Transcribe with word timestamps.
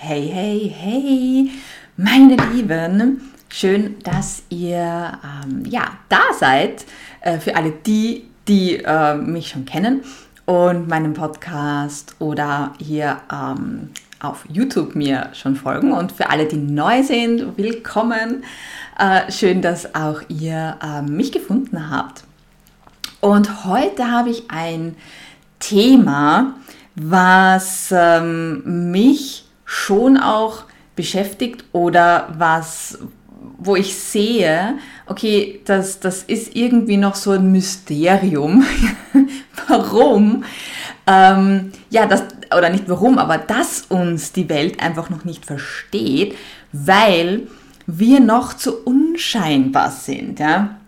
Hey, 0.00 0.30
hey, 0.32 0.72
hey, 0.78 1.50
meine 1.96 2.36
Lieben, 2.52 3.32
schön, 3.48 3.96
dass 4.04 4.44
ihr 4.48 4.78
ähm, 5.24 5.64
ja, 5.66 5.90
da 6.08 6.20
seid. 6.38 6.86
Äh, 7.20 7.40
für 7.40 7.56
alle 7.56 7.72
die, 7.72 8.28
die 8.46 8.76
äh, 8.76 9.16
mich 9.16 9.48
schon 9.48 9.64
kennen 9.64 10.04
und 10.46 10.86
meinem 10.86 11.14
Podcast 11.14 12.14
oder 12.20 12.74
hier 12.78 13.20
ähm, 13.32 13.90
auf 14.20 14.44
YouTube 14.48 14.94
mir 14.94 15.30
schon 15.32 15.56
folgen. 15.56 15.90
Und 15.90 16.12
für 16.12 16.30
alle, 16.30 16.46
die 16.46 16.58
neu 16.58 17.02
sind, 17.02 17.58
willkommen. 17.58 18.44
Äh, 19.00 19.32
schön, 19.32 19.62
dass 19.62 19.96
auch 19.96 20.20
ihr 20.28 20.76
äh, 20.80 21.02
mich 21.02 21.32
gefunden 21.32 21.90
habt. 21.90 22.22
Und 23.20 23.64
heute 23.64 24.08
habe 24.08 24.30
ich 24.30 24.48
ein 24.48 24.94
Thema, 25.58 26.54
was 26.94 27.92
ähm, 27.92 28.92
mich 28.92 29.47
schon 29.68 30.16
auch 30.16 30.64
beschäftigt 30.96 31.62
oder 31.72 32.34
was, 32.38 32.98
wo 33.58 33.76
ich 33.76 33.94
sehe, 33.94 34.78
okay, 35.04 35.60
das, 35.66 36.00
das 36.00 36.22
ist 36.22 36.56
irgendwie 36.56 36.96
noch 36.96 37.14
so 37.14 37.32
ein 37.32 37.52
Mysterium. 37.52 38.64
warum? 39.68 40.44
Ähm, 41.06 41.72
ja, 41.90 42.06
das, 42.06 42.24
oder 42.56 42.70
nicht 42.70 42.88
warum, 42.88 43.18
aber 43.18 43.36
dass 43.36 43.82
uns 43.90 44.32
die 44.32 44.48
Welt 44.48 44.80
einfach 44.80 45.10
noch 45.10 45.26
nicht 45.26 45.44
versteht, 45.44 46.34
weil 46.72 47.42
wir 47.86 48.20
noch 48.20 48.54
zu 48.54 48.72
unscheinbar 48.84 49.90
sind. 49.90 50.40
Ja? 50.40 50.78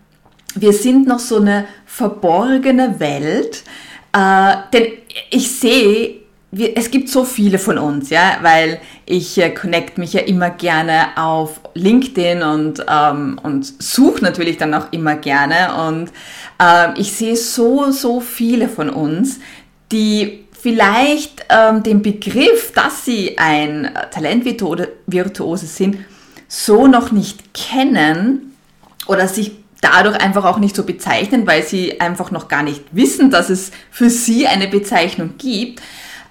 Wir 0.55 0.73
sind 0.73 1.07
noch 1.07 1.19
so 1.19 1.37
eine 1.37 1.65
verborgene 1.85 2.99
Welt, 2.99 3.63
äh, 4.11 4.55
denn 4.73 4.87
ich 5.29 5.51
sehe 5.51 6.20
wir, 6.51 6.77
es 6.77 6.91
gibt 6.91 7.07
so 7.07 7.23
viele 7.23 7.59
von 7.59 7.77
uns, 7.77 8.09
ja, 8.09 8.37
weil 8.41 8.81
ich 9.05 9.37
äh, 9.37 9.51
connect 9.51 9.97
mich 9.97 10.13
ja 10.13 10.21
immer 10.21 10.49
gerne 10.49 11.07
auf 11.15 11.61
LinkedIn 11.75 12.43
und, 12.43 12.85
ähm, 12.89 13.39
und 13.41 13.81
suche 13.81 14.21
natürlich 14.21 14.57
dann 14.57 14.73
auch 14.73 14.91
immer 14.91 15.15
gerne. 15.15 15.87
Und 15.87 16.11
äh, 16.61 16.99
ich 16.99 17.13
sehe 17.13 17.37
so, 17.37 17.91
so 17.91 18.19
viele 18.19 18.67
von 18.67 18.89
uns, 18.89 19.39
die 19.93 20.45
vielleicht 20.51 21.45
ähm, 21.49 21.83
den 21.83 22.01
Begriff, 22.01 22.73
dass 22.73 23.05
sie 23.05 23.37
ein 23.37 23.89
Talentvirtuose 24.11 25.65
sind, 25.65 25.99
so 26.49 26.85
noch 26.85 27.13
nicht 27.13 27.53
kennen 27.53 28.53
oder 29.07 29.29
sich 29.29 29.53
dadurch 29.79 30.21
einfach 30.21 30.43
auch 30.43 30.59
nicht 30.59 30.75
so 30.75 30.83
bezeichnen, 30.83 31.47
weil 31.47 31.63
sie 31.63 32.01
einfach 32.01 32.29
noch 32.29 32.49
gar 32.49 32.61
nicht 32.61 32.83
wissen, 32.91 33.31
dass 33.31 33.49
es 33.49 33.71
für 33.89 34.09
sie 34.09 34.47
eine 34.47 34.67
Bezeichnung 34.67 35.35
gibt 35.37 35.81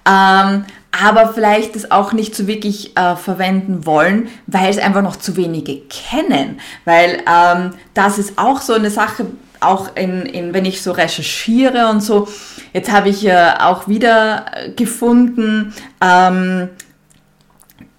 ähm, 0.05 0.65
aber 0.91 1.33
vielleicht 1.33 1.75
das 1.75 1.89
auch 1.89 2.11
nicht 2.11 2.35
so 2.35 2.47
wirklich 2.47 2.97
äh, 2.97 3.15
verwenden 3.15 3.85
wollen, 3.85 4.27
weil 4.47 4.69
es 4.69 4.77
einfach 4.77 5.01
noch 5.01 5.15
zu 5.15 5.37
wenige 5.37 5.81
kennen. 5.89 6.59
Weil 6.85 7.23
ähm, 7.27 7.71
das 7.93 8.17
ist 8.17 8.37
auch 8.37 8.61
so 8.61 8.73
eine 8.73 8.89
Sache, 8.89 9.27
auch 9.61 9.95
in, 9.95 10.25
in, 10.25 10.53
wenn 10.53 10.65
ich 10.65 10.81
so 10.81 10.91
recherchiere 10.91 11.87
und 11.89 12.01
so. 12.01 12.27
Jetzt 12.73 12.91
habe 12.91 13.09
ich 13.09 13.25
äh, 13.25 13.53
auch 13.59 13.87
wieder 13.87 14.45
gefunden, 14.75 15.73
ähm, 16.01 16.69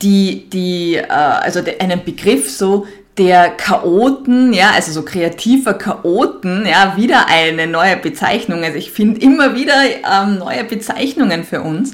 die, 0.02 0.50
die, 0.50 0.96
äh, 0.96 1.08
also 1.08 1.60
einen 1.78 2.04
Begriff 2.04 2.50
so, 2.50 2.86
der 3.18 3.50
Chaoten, 3.50 4.52
ja, 4.52 4.70
also 4.70 4.90
so 4.90 5.02
kreativer 5.02 5.74
Chaoten, 5.74 6.64
ja, 6.66 6.96
wieder 6.96 7.26
eine 7.28 7.66
neue 7.66 7.96
Bezeichnung. 7.96 8.64
Also 8.64 8.78
ich 8.78 8.90
finde 8.90 9.20
immer 9.20 9.54
wieder 9.54 9.74
ähm, 9.84 10.38
neue 10.38 10.64
Bezeichnungen 10.64 11.44
für 11.44 11.60
uns. 11.60 11.92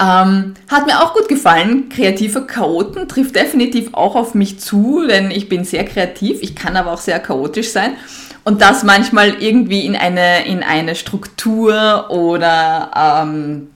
Ähm, 0.00 0.54
hat 0.68 0.86
mir 0.86 1.02
auch 1.02 1.14
gut 1.14 1.28
gefallen. 1.28 1.88
Kreativer 1.88 2.46
Chaoten 2.46 3.08
trifft 3.08 3.36
definitiv 3.36 3.94
auch 3.94 4.16
auf 4.16 4.34
mich 4.34 4.58
zu, 4.58 5.06
denn 5.08 5.30
ich 5.30 5.48
bin 5.48 5.64
sehr 5.64 5.84
kreativ. 5.84 6.38
Ich 6.40 6.56
kann 6.56 6.76
aber 6.76 6.92
auch 6.92 7.00
sehr 7.00 7.20
chaotisch 7.20 7.70
sein. 7.70 7.96
Und 8.44 8.60
das 8.60 8.82
manchmal 8.82 9.40
irgendwie 9.42 9.86
in 9.86 9.94
eine, 9.94 10.46
in 10.46 10.62
eine 10.62 10.94
Struktur 10.94 12.10
oder 12.10 12.90
ähm, 13.22 13.68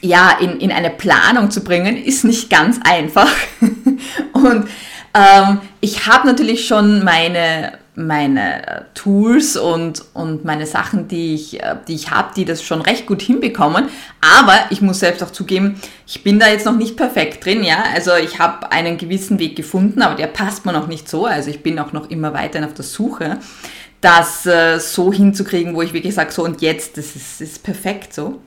ja, 0.00 0.32
in, 0.40 0.60
in 0.60 0.72
eine 0.72 0.90
Planung 0.90 1.50
zu 1.50 1.62
bringen, 1.62 1.96
ist 1.96 2.24
nicht 2.24 2.50
ganz 2.50 2.80
einfach. 2.82 3.30
Und 4.32 4.68
ähm, 5.14 5.60
ich 5.80 6.06
habe 6.06 6.26
natürlich 6.26 6.66
schon 6.66 7.04
meine, 7.04 7.72
meine 7.94 8.86
Tools 8.94 9.56
und, 9.56 10.04
und 10.12 10.44
meine 10.44 10.66
Sachen, 10.66 11.08
die 11.08 11.34
ich, 11.34 11.60
die 11.86 11.94
ich 11.94 12.10
habe, 12.10 12.32
die 12.34 12.44
das 12.44 12.62
schon 12.62 12.80
recht 12.80 13.06
gut 13.06 13.22
hinbekommen. 13.22 13.88
Aber 14.20 14.56
ich 14.70 14.80
muss 14.80 15.00
selbst 15.00 15.22
auch 15.22 15.30
zugeben, 15.30 15.80
ich 16.06 16.24
bin 16.24 16.38
da 16.38 16.48
jetzt 16.48 16.66
noch 16.66 16.76
nicht 16.76 16.96
perfekt 16.96 17.44
drin. 17.44 17.62
Ja? 17.62 17.84
Also 17.94 18.14
ich 18.14 18.38
habe 18.38 18.72
einen 18.72 18.98
gewissen 18.98 19.38
Weg 19.38 19.56
gefunden, 19.56 20.02
aber 20.02 20.16
der 20.16 20.26
passt 20.26 20.66
mir 20.66 20.72
noch 20.72 20.88
nicht 20.88 21.08
so. 21.08 21.26
Also 21.26 21.50
ich 21.50 21.62
bin 21.62 21.78
auch 21.78 21.92
noch 21.92 22.10
immer 22.10 22.34
weiterhin 22.34 22.66
auf 22.66 22.74
der 22.74 22.84
Suche, 22.84 23.38
das 24.00 24.46
äh, 24.46 24.78
so 24.78 25.12
hinzukriegen, 25.12 25.74
wo 25.74 25.82
ich 25.82 25.92
wirklich 25.92 26.14
sage, 26.14 26.32
so 26.32 26.44
und 26.44 26.60
jetzt, 26.60 26.96
das 26.96 27.16
ist, 27.16 27.40
ist 27.40 27.62
perfekt 27.62 28.14
so. 28.14 28.40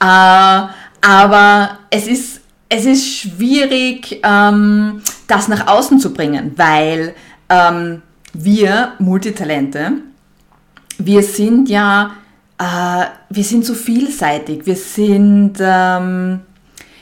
Äh, 0.00 0.62
aber 1.02 1.78
es 1.90 2.06
ist 2.06 2.39
es 2.70 2.86
ist 2.86 3.18
schwierig, 3.18 4.20
ähm, 4.22 5.02
das 5.26 5.48
nach 5.48 5.66
außen 5.66 5.98
zu 5.98 6.14
bringen, 6.14 6.52
weil 6.56 7.14
ähm, 7.48 8.00
wir 8.32 8.92
Multitalente, 9.00 9.92
wir 10.98 11.22
sind 11.22 11.68
ja, 11.68 12.12
äh, 12.58 13.06
wir 13.28 13.44
sind 13.44 13.66
so 13.66 13.74
vielseitig, 13.74 14.66
wir 14.66 14.76
sind 14.76 15.54
ähm, 15.58 16.40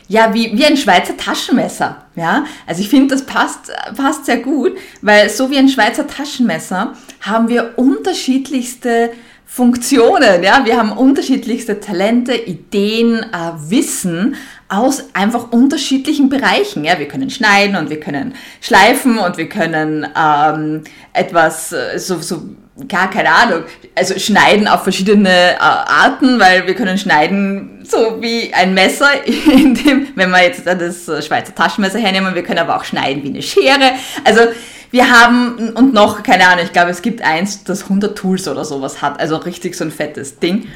ja 0.09 0.33
wie, 0.33 0.57
wie 0.57 0.65
ein 0.65 0.79
Schweizer 0.79 1.17
Taschenmesser. 1.19 2.05
Ja? 2.17 2.47
Also 2.67 2.81
ich 2.81 2.89
finde, 2.89 3.15
das 3.15 3.27
passt, 3.27 3.71
passt 3.95 4.25
sehr 4.25 4.39
gut, 4.39 4.73
weil 5.03 5.29
so 5.29 5.51
wie 5.51 5.59
ein 5.59 5.69
Schweizer 5.69 6.07
Taschenmesser 6.07 6.95
haben 7.21 7.49
wir 7.49 7.75
unterschiedlichste 7.77 9.11
Funktionen. 9.51 10.43
Ja? 10.43 10.65
Wir 10.67 10.77
haben 10.77 10.93
unterschiedlichste 10.93 11.81
Talente, 11.81 12.35
Ideen, 12.35 13.23
äh, 13.23 13.71
Wissen 13.71 14.37
aus 14.69 15.09
einfach 15.15 15.51
unterschiedlichen 15.51 16.29
Bereichen. 16.29 16.85
Ja, 16.85 16.99
wir 16.99 17.09
können 17.09 17.31
schneiden 17.31 17.75
und 17.75 17.89
wir 17.89 17.99
können 17.99 18.35
schleifen 18.61 19.19
und 19.19 19.39
wir 19.39 19.49
können 19.49 20.07
ähm, 20.15 20.83
etwas 21.15 21.73
äh, 21.73 21.99
so, 21.99 22.21
so 22.21 22.43
gar 22.87 23.11
keine 23.11 23.31
Ahnung, 23.31 23.63
also 23.95 24.19
schneiden 24.19 24.69
auf 24.69 24.83
verschiedene 24.83 25.55
äh, 25.55 25.59
Arten, 25.59 26.39
weil 26.39 26.67
wir 26.67 26.75
können 26.75 26.99
schneiden 26.99 27.81
so 27.85 28.19
wie 28.21 28.53
ein 28.53 28.75
Messer, 28.75 29.09
in 29.27 29.75
dem, 29.75 30.09
wenn 30.15 30.31
wir 30.31 30.43
jetzt 30.43 30.67
das 30.67 31.27
Schweizer 31.27 31.55
Taschenmesser 31.55 31.99
hernehmen, 31.99 32.35
wir 32.35 32.45
können 32.45 32.61
aber 32.61 32.77
auch 32.77 32.85
schneiden 32.85 33.25
wie 33.25 33.31
eine 33.31 33.43
Schere. 33.43 33.95
Also 34.25 34.43
wir 34.91 35.11
haben, 35.11 35.71
und 35.75 35.93
noch, 35.93 36.23
keine 36.23 36.49
Ahnung, 36.49 36.65
ich 36.65 36.73
glaube, 36.73 36.91
es 36.91 37.03
gibt 37.03 37.23
eins, 37.23 37.65
das 37.65 37.85
100 37.85 38.17
Tools 38.17 38.49
oder 38.49 38.65
sowas 38.65 39.03
hat, 39.03 39.21
also 39.21 39.37
richtig 39.37 39.75
so 39.75 39.85
ein 39.85 39.91
fettes 39.91 40.39
Ding. 40.39 40.67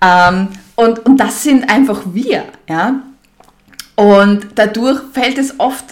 Ähm, 0.00 0.48
und, 0.74 1.00
und 1.00 1.18
das 1.18 1.42
sind 1.42 1.68
einfach 1.70 2.00
wir, 2.06 2.44
ja. 2.68 3.00
Und 3.94 4.46
dadurch 4.54 5.00
fällt 5.12 5.38
es 5.38 5.60
oft 5.60 5.84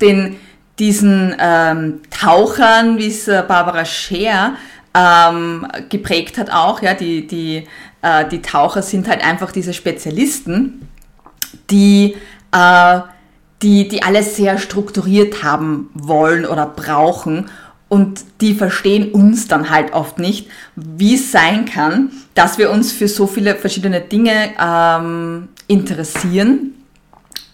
den, 0.00 0.36
diesen 0.78 1.34
ähm, 1.38 2.00
Tauchern, 2.10 2.98
wie 2.98 3.08
es 3.08 3.28
äh, 3.28 3.42
Barbara 3.46 3.84
Scher 3.84 4.54
ähm, 4.94 5.66
geprägt 5.88 6.36
hat 6.36 6.50
auch, 6.50 6.82
ja, 6.82 6.94
die, 6.94 7.26
die, 7.26 7.66
äh, 8.02 8.28
die 8.28 8.42
Taucher 8.42 8.82
sind 8.82 9.08
halt 9.08 9.24
einfach 9.24 9.52
diese 9.52 9.72
Spezialisten, 9.72 10.88
die, 11.70 12.16
äh, 12.52 13.00
die, 13.62 13.88
die 13.88 14.02
alles 14.02 14.36
sehr 14.36 14.58
strukturiert 14.58 15.42
haben 15.42 15.90
wollen 15.94 16.46
oder 16.46 16.66
brauchen 16.66 17.50
und 17.88 18.24
die 18.40 18.54
verstehen 18.54 19.10
uns 19.10 19.48
dann 19.48 19.68
halt 19.68 19.92
oft 19.92 20.18
nicht, 20.18 20.48
wie 20.76 21.16
es 21.16 21.32
sein 21.32 21.64
kann, 21.64 22.12
dass 22.34 22.56
wir 22.56 22.70
uns 22.70 22.92
für 22.92 23.08
so 23.08 23.26
viele 23.26 23.56
verschiedene 23.56 24.00
Dinge 24.00 24.50
ähm, 24.58 25.48
interessieren 25.66 26.74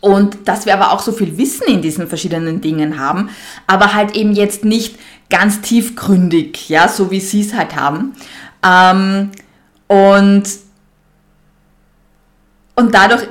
und 0.00 0.46
dass 0.46 0.66
wir 0.66 0.74
aber 0.74 0.92
auch 0.92 1.00
so 1.00 1.12
viel 1.12 1.38
Wissen 1.38 1.66
in 1.68 1.80
diesen 1.80 2.06
verschiedenen 2.06 2.60
Dingen 2.60 2.98
haben, 2.98 3.30
aber 3.66 3.94
halt 3.94 4.14
eben 4.14 4.34
jetzt 4.34 4.64
nicht 4.64 4.98
ganz 5.30 5.62
tiefgründig, 5.62 6.68
ja, 6.68 6.86
so 6.86 7.10
wie 7.10 7.20
sie 7.20 7.40
es 7.40 7.54
halt 7.54 7.74
haben. 7.74 8.12
Ähm, 8.62 9.30
und, 9.88 10.44
und 12.74 12.94
dadurch 12.94 13.26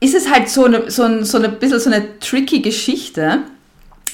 ist 0.00 0.14
es 0.14 0.30
halt 0.30 0.48
so 0.48 0.64
eine, 0.64 0.90
so 0.90 1.04
ein, 1.04 1.24
so 1.24 1.38
eine 1.38 1.50
bisschen 1.50 1.78
so 1.78 1.90
eine 1.90 2.18
tricky 2.18 2.60
Geschichte, 2.60 3.40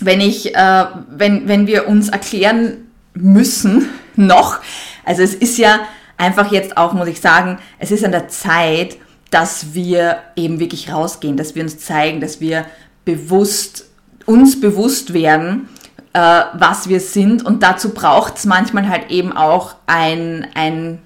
wenn 0.01 0.21
ich, 0.21 0.55
äh, 0.55 0.85
wenn, 1.11 1.49
wenn 1.49 1.67
wir 1.67 1.89
uns 1.89 2.09
erklären 2.09 2.89
müssen, 3.15 3.89
noch, 4.17 4.59
also 5.05 5.23
es 5.23 5.35
ist 5.35 5.59
ja 5.59 5.81
einfach 6.17 6.51
jetzt 6.51 6.77
auch, 6.77 6.93
muss 6.93 7.09
ich 7.09 7.21
sagen, 7.21 7.59
es 7.79 7.91
ist 7.91 8.05
an 8.05 8.13
der 8.13 8.29
Zeit, 8.29 8.97
dass 9.31 9.75
wir 9.75 10.19
eben 10.35 10.61
wirklich 10.61 10.93
rausgehen, 10.93 11.37
dass 11.37 11.55
wir 11.55 11.63
uns 11.63 11.79
zeigen, 11.79 12.21
dass 12.21 12.41
wir 12.41 12.67
bewusst, 13.05 13.87
uns 14.25 14.61
bewusst 14.61 15.13
werden, 15.13 15.69
äh, 16.13 16.43
was 16.55 16.89
wir 16.89 17.01
sind. 17.01 17.45
Und 17.45 17.63
dazu 17.63 17.91
braucht 17.91 18.37
es 18.37 18.45
manchmal 18.45 18.89
halt 18.89 19.11
eben 19.11 19.37
auch 19.37 19.75
ein, 19.87 20.47
ein, 20.55 21.01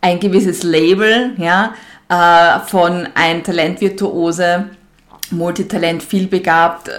ein 0.00 0.20
gewisses 0.20 0.62
Label, 0.62 1.32
ja, 1.38 1.74
äh, 2.08 2.58
von 2.66 3.08
ein 3.14 3.42
Talentvirtuose 3.42 4.66
Multitalent, 5.30 6.02
vielbegabt. 6.02 6.90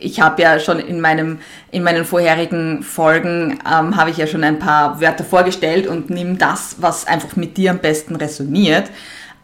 Ich 0.00 0.20
habe 0.20 0.42
ja 0.42 0.58
schon 0.58 0.78
in 0.78 1.00
meinem 1.00 1.38
in 1.70 1.82
meinen 1.82 2.04
vorherigen 2.04 2.82
Folgen 2.82 3.58
ähm, 3.66 3.96
habe 3.96 4.10
ich 4.10 4.16
ja 4.16 4.26
schon 4.26 4.44
ein 4.44 4.58
paar 4.58 5.00
Wörter 5.00 5.24
vorgestellt 5.24 5.86
und 5.86 6.10
nimm 6.10 6.38
das, 6.38 6.76
was 6.78 7.06
einfach 7.06 7.36
mit 7.36 7.56
dir 7.56 7.72
am 7.72 7.78
besten 7.78 8.16
resoniert. 8.16 8.90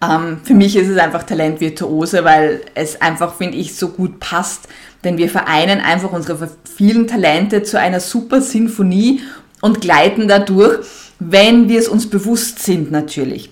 Ähm, 0.03 0.39
für 0.43 0.55
mich 0.55 0.77
ist 0.77 0.89
es 0.89 0.99
einfach 0.99 1.23
Talent 1.23 1.61
Virtuose, 1.61 2.25
weil 2.25 2.63
es 2.75 3.01
einfach, 3.01 3.35
finde 3.35 3.59
ich, 3.59 3.77
so 3.77 3.89
gut 3.89 4.21
passt, 4.21 4.69
denn 5.03 5.19
wir 5.19 5.29
vereinen 5.29 5.81
einfach 5.81 6.13
unsere 6.13 6.51
vielen 6.77 7.07
Talente 7.07 7.63
zu 7.63 7.79
einer 7.79 8.01
super 8.01 8.41
Sinfonie 8.41 9.21
und 9.61 9.81
gleiten 9.81 10.29
dadurch, 10.29 10.87
wenn 11.19 11.69
wir 11.69 11.79
es 11.79 11.89
uns 11.89 12.09
bewusst 12.09 12.61
sind 12.61 12.91
natürlich. 12.91 13.51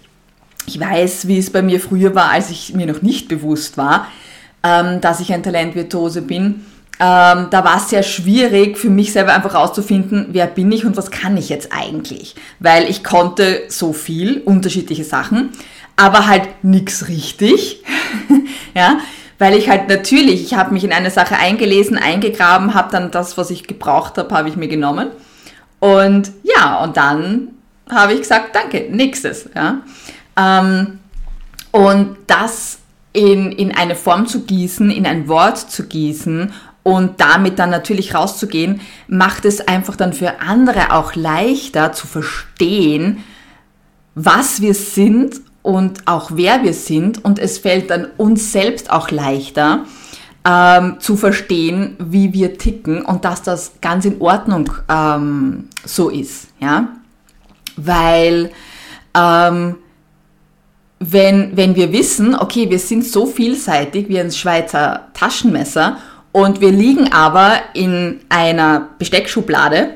Ich 0.67 0.79
weiß, 0.79 1.29
wie 1.29 1.38
es 1.38 1.50
bei 1.50 1.62
mir 1.62 1.81
früher 1.81 2.14
war, 2.14 2.31
als 2.31 2.50
ich 2.50 2.75
mir 2.75 2.87
noch 2.87 3.03
nicht 3.03 3.29
bewusst 3.29 3.76
war, 3.76 4.06
ähm, 4.62 5.00
dass 5.00 5.20
ich 5.20 5.32
ein 5.32 5.43
Talentvirtuose 5.43 6.23
bin. 6.23 6.64
Ähm, 7.00 7.49
da 7.50 7.64
war 7.64 7.79
es 7.79 7.88
sehr 7.88 8.03
schwierig 8.03 8.79
für 8.79 8.91
mich 8.91 9.12
selber 9.12 9.35
einfach 9.35 9.55
herauszufinden, 9.55 10.29
wer 10.31 10.47
bin 10.47 10.70
ich 10.70 10.85
und 10.85 10.97
was 10.97 11.11
kann 11.11 11.37
ich 11.37 11.49
jetzt 11.49 11.73
eigentlich. 11.73 12.37
Weil 12.61 12.88
ich 12.88 13.03
konnte 13.03 13.62
so 13.69 13.93
viel, 13.93 14.38
unterschiedliche 14.44 15.05
Sachen, 15.05 15.50
aber 15.97 16.29
halt 16.29 16.49
nichts 16.62 17.08
richtig. 17.08 17.82
ja, 18.75 18.99
weil 19.38 19.56
ich 19.56 19.69
halt 19.69 19.88
natürlich, 19.88 20.44
ich 20.44 20.55
habe 20.55 20.73
mich 20.73 20.85
in 20.85 20.93
eine 20.93 21.11
Sache 21.11 21.37
eingelesen, 21.37 21.99
eingegraben, 21.99 22.75
habe 22.75 22.93
dann 22.93 23.11
das, 23.11 23.37
was 23.37 23.50
ich 23.50 23.67
gebraucht 23.67 24.17
habe, 24.17 24.32
habe 24.32 24.49
ich 24.49 24.56
mir 24.56 24.69
genommen. 24.69 25.08
Und 25.81 26.31
ja, 26.44 26.85
und 26.85 26.97
dann 26.97 27.49
habe 27.91 28.12
ich 28.12 28.20
gesagt, 28.20 28.55
danke, 28.55 28.87
nächstes. 28.91 29.50
Ja. 29.56 29.81
Ähm, 30.37 30.99
und 31.70 32.17
das 32.26 32.79
in, 33.12 33.52
in 33.52 33.75
eine 33.75 33.94
Form 33.94 34.26
zu 34.26 34.43
gießen, 34.43 34.90
in 34.90 35.06
ein 35.06 35.29
Wort 35.29 35.58
zu 35.58 35.87
gießen 35.87 36.52
und 36.82 37.20
damit 37.20 37.58
dann 37.58 37.70
natürlich 37.70 38.14
rauszugehen, 38.14 38.81
macht 39.06 39.44
es 39.44 39.61
einfach 39.61 39.96
dann 39.96 40.12
für 40.12 40.40
andere 40.40 40.93
auch 40.93 41.14
leichter 41.14 41.93
zu 41.93 42.06
verstehen, 42.06 43.23
was 44.14 44.61
wir 44.61 44.75
sind 44.75 45.40
und 45.62 46.06
auch 46.06 46.31
wer 46.34 46.64
wir 46.64 46.75
sind. 46.75 47.25
Und 47.25 47.38
es 47.38 47.58
fällt 47.58 47.90
dann 47.90 48.06
uns 48.17 48.52
selbst 48.52 48.90
auch 48.90 49.11
leichter 49.11 49.84
ähm, 50.44 50.96
zu 50.99 51.17
verstehen, 51.17 51.96
wie 52.00 52.32
wir 52.32 52.58
ticken 52.58 53.02
und 53.02 53.25
dass 53.25 53.43
das 53.43 53.75
ganz 53.81 54.05
in 54.05 54.20
Ordnung 54.20 54.70
ähm, 54.88 55.69
so 55.84 56.08
ist. 56.08 56.49
Ja? 56.58 56.88
Weil 57.76 58.50
ähm, 59.14 59.76
wenn, 61.04 61.56
wenn 61.56 61.75
wir 61.75 61.93
wissen, 61.93 62.34
okay, 62.34 62.70
wir 62.70 62.78
sind 62.78 63.04
so 63.04 63.26
vielseitig 63.26 64.08
wie 64.08 64.20
ein 64.20 64.31
Schweizer 64.31 65.08
Taschenmesser 65.14 65.96
und 66.31 66.60
wir 66.60 66.70
liegen 66.70 67.12
aber 67.12 67.54
in 67.75 68.20
einer 68.28 68.88
Besteckschublade, 68.99 69.94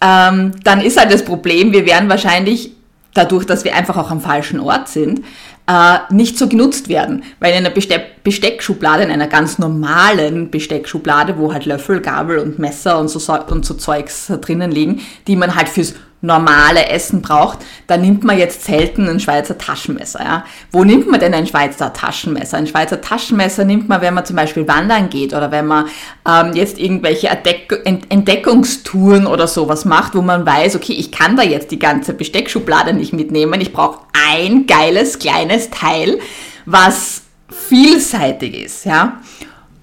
ähm, 0.00 0.52
dann 0.64 0.80
ist 0.80 0.98
halt 0.98 1.12
das 1.12 1.24
Problem, 1.24 1.72
wir 1.72 1.86
werden 1.86 2.08
wahrscheinlich 2.08 2.72
dadurch, 3.14 3.46
dass 3.46 3.64
wir 3.64 3.74
einfach 3.74 3.96
auch 3.96 4.10
am 4.10 4.20
falschen 4.20 4.60
Ort 4.60 4.88
sind, 4.88 5.20
äh, 5.68 5.98
nicht 6.10 6.36
so 6.36 6.48
genutzt 6.48 6.88
werden. 6.88 7.22
Weil 7.38 7.52
in 7.52 7.58
einer 7.58 7.70
Beste 7.70 8.00
Besteckschublade, 8.24 9.04
in 9.04 9.10
einer 9.10 9.28
ganz 9.28 9.58
normalen 9.58 10.50
Besteckschublade, 10.50 11.38
wo 11.38 11.52
halt 11.52 11.66
Löffel, 11.66 12.00
Gabel 12.00 12.38
und 12.38 12.58
Messer 12.58 12.98
und 12.98 13.08
so, 13.08 13.32
und 13.32 13.64
so 13.64 13.74
Zeugs 13.74 14.32
drinnen 14.40 14.70
liegen, 14.70 15.00
die 15.26 15.36
man 15.36 15.54
halt 15.54 15.68
fürs 15.68 15.94
normale 16.22 16.88
Essen 16.88 17.22
braucht, 17.22 17.60
da 17.86 17.96
nimmt 17.96 18.24
man 18.24 18.38
jetzt 18.38 18.64
selten 18.64 19.08
ein 19.08 19.20
Schweizer 19.20 19.56
Taschenmesser. 19.56 20.20
Ja? 20.22 20.44
Wo 20.70 20.84
nimmt 20.84 21.10
man 21.10 21.18
denn 21.18 21.32
ein 21.32 21.46
Schweizer 21.46 21.92
Taschenmesser? 21.92 22.58
Ein 22.58 22.66
Schweizer 22.66 23.00
Taschenmesser 23.00 23.64
nimmt 23.64 23.88
man, 23.88 24.02
wenn 24.02 24.14
man 24.14 24.26
zum 24.26 24.36
Beispiel 24.36 24.68
wandern 24.68 25.08
geht 25.08 25.32
oder 25.32 25.50
wenn 25.50 25.66
man 25.66 25.86
ähm, 26.28 26.52
jetzt 26.54 26.78
irgendwelche 26.78 27.28
Entdeckungstouren 27.28 29.26
oder 29.26 29.46
sowas 29.46 29.84
macht, 29.84 30.14
wo 30.14 30.20
man 30.20 30.44
weiß, 30.44 30.76
okay, 30.76 30.92
ich 30.92 31.10
kann 31.10 31.36
da 31.36 31.42
jetzt 31.42 31.70
die 31.70 31.78
ganze 31.78 32.12
Besteckschublade 32.12 32.92
nicht 32.92 33.14
mitnehmen. 33.14 33.60
Ich 33.60 33.72
brauche 33.72 34.00
ein 34.12 34.66
geiles 34.66 35.18
kleines 35.18 35.70
Teil, 35.70 36.18
was 36.66 37.22
vielseitig 37.48 38.62
ist. 38.62 38.84
Ja? 38.84 39.20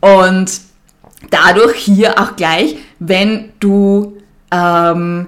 Und 0.02 0.52
dadurch 1.32 1.78
hier 1.78 2.20
auch 2.20 2.36
gleich, 2.36 2.78
wenn 3.00 3.54
du 3.60 4.18
ähm, 4.52 5.28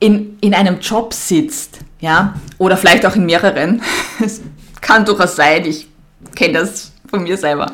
in, 0.00 0.38
in 0.40 0.54
einem 0.54 0.80
Job 0.80 1.14
sitzt, 1.14 1.78
ja, 2.00 2.34
oder 2.58 2.76
vielleicht 2.76 3.06
auch 3.06 3.14
in 3.14 3.26
mehreren, 3.26 3.82
es 4.24 4.40
kann 4.80 5.04
durchaus 5.04 5.36
sein, 5.36 5.64
ich 5.66 5.86
kenne 6.34 6.60
das 6.60 6.92
von 7.08 7.22
mir 7.22 7.36
selber, 7.36 7.72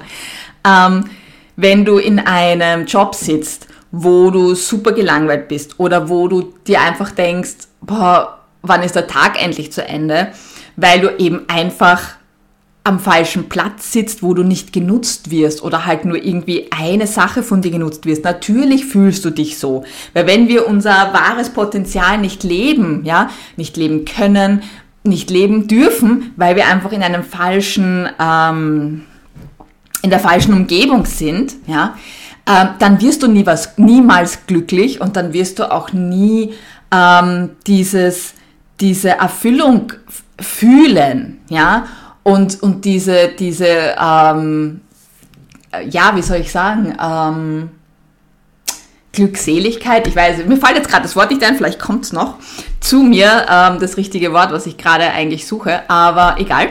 ähm, 0.67 1.09
wenn 1.57 1.85
du 1.85 1.99
in 1.99 2.19
einem 2.19 2.85
Job 2.85 3.15
sitzt, 3.15 3.69
wo 3.91 4.31
du 4.31 4.55
super 4.55 4.93
gelangweilt 4.93 5.49
bist 5.49 5.79
oder 5.79 6.09
wo 6.09 6.29
du 6.29 6.53
dir 6.67 6.81
einfach 6.81 7.13
denkst, 7.13 7.69
boah, 7.81 8.41
wann 8.63 8.83
ist 8.83 8.97
der 8.97 9.07
Tag 9.07 9.43
endlich 9.43 9.73
zu 9.73 9.87
Ende, 9.87 10.33
weil 10.77 11.01
du 11.01 11.17
eben 11.17 11.49
einfach 11.49 12.16
am 12.87 13.01
falschen 13.01 13.49
Platz 13.49 13.91
sitzt, 13.91 14.23
wo 14.23 14.33
du 14.33 14.45
nicht 14.45 14.73
genutzt 14.73 15.33
wirst 15.33 15.63
oder 15.63 15.87
halt 15.87 16.05
nur 16.05 16.23
irgendwie 16.23 16.69
eine 16.71 17.09
Sache 17.09 17.43
von 17.43 17.61
dir 17.61 17.73
genutzt 17.73 18.07
wirst. 18.07 18.23
Natürlich 18.23 18.85
fühlst 18.87 19.25
du 19.25 19.31
dich 19.31 19.59
so. 19.59 19.85
Weil 20.15 20.29
wenn 20.29 20.47
wir 20.47 20.69
unser 20.69 21.13
wahres 21.13 21.51
Potenzial 21.51 22.19
nicht 22.19 22.45
leben, 22.45 23.05
ja, 23.05 23.29
nicht 23.57 23.77
leben 23.77 24.05
können, 24.05 24.63
nicht 25.03 25.31
leben 25.31 25.67
dürfen, 25.67 26.33
weil 26.37 26.55
wir 26.55 26.69
einfach 26.69 26.93
in 26.93 27.03
einem 27.03 27.25
falschen, 27.25 28.09
ähm, 28.21 29.03
in 30.03 30.11
der 30.11 30.21
falschen 30.21 30.55
Umgebung 30.55 31.07
sind, 31.07 31.55
ja, 31.67 31.97
ähm, 32.49 32.69
dann 32.79 33.01
wirst 33.01 33.25
du 33.25 33.27
nie 33.27 33.47
was, 33.47 33.77
niemals 33.79 34.47
glücklich 34.47 35.01
und 35.01 35.17
dann 35.17 35.33
wirst 35.33 35.59
du 35.59 35.73
auch 35.73 35.93
nie 35.93 36.55
ähm, 36.93 37.51
dieses, 37.67 38.35
diese 38.79 39.11
Erfüllung 39.11 39.93
fühlen, 40.41 41.39
ja, 41.49 41.87
und, 42.27 42.61
und 42.61 42.85
diese, 42.85 43.29
diese 43.39 43.95
ähm, 44.03 44.81
ja, 45.89 46.17
wie 46.17 46.23
soll 46.23 46.39
ich 46.39 46.51
sagen, 46.51 46.93
ähm, 47.01 47.71
Glückseligkeit, 49.13 50.09
ich 50.09 50.17
weiß, 50.17 50.45
mir 50.45 50.57
fällt 50.57 50.77
jetzt 50.77 50.89
gerade 50.89 51.05
das 51.05 51.15
Wort 51.15 51.31
nicht 51.31 51.45
ein, 51.45 51.55
vielleicht 51.55 51.79
kommt 51.79 52.05
es 52.05 52.13
noch 52.13 52.35
zu 52.81 53.05
mir, 53.05 53.47
ähm, 53.49 53.79
das 53.79 53.97
richtige 53.97 54.33
Wort, 54.33 54.51
was 54.51 54.67
ich 54.67 54.77
gerade 54.77 55.05
eigentlich 55.05 55.47
suche, 55.47 55.89
aber 55.89 56.41
egal. 56.41 56.71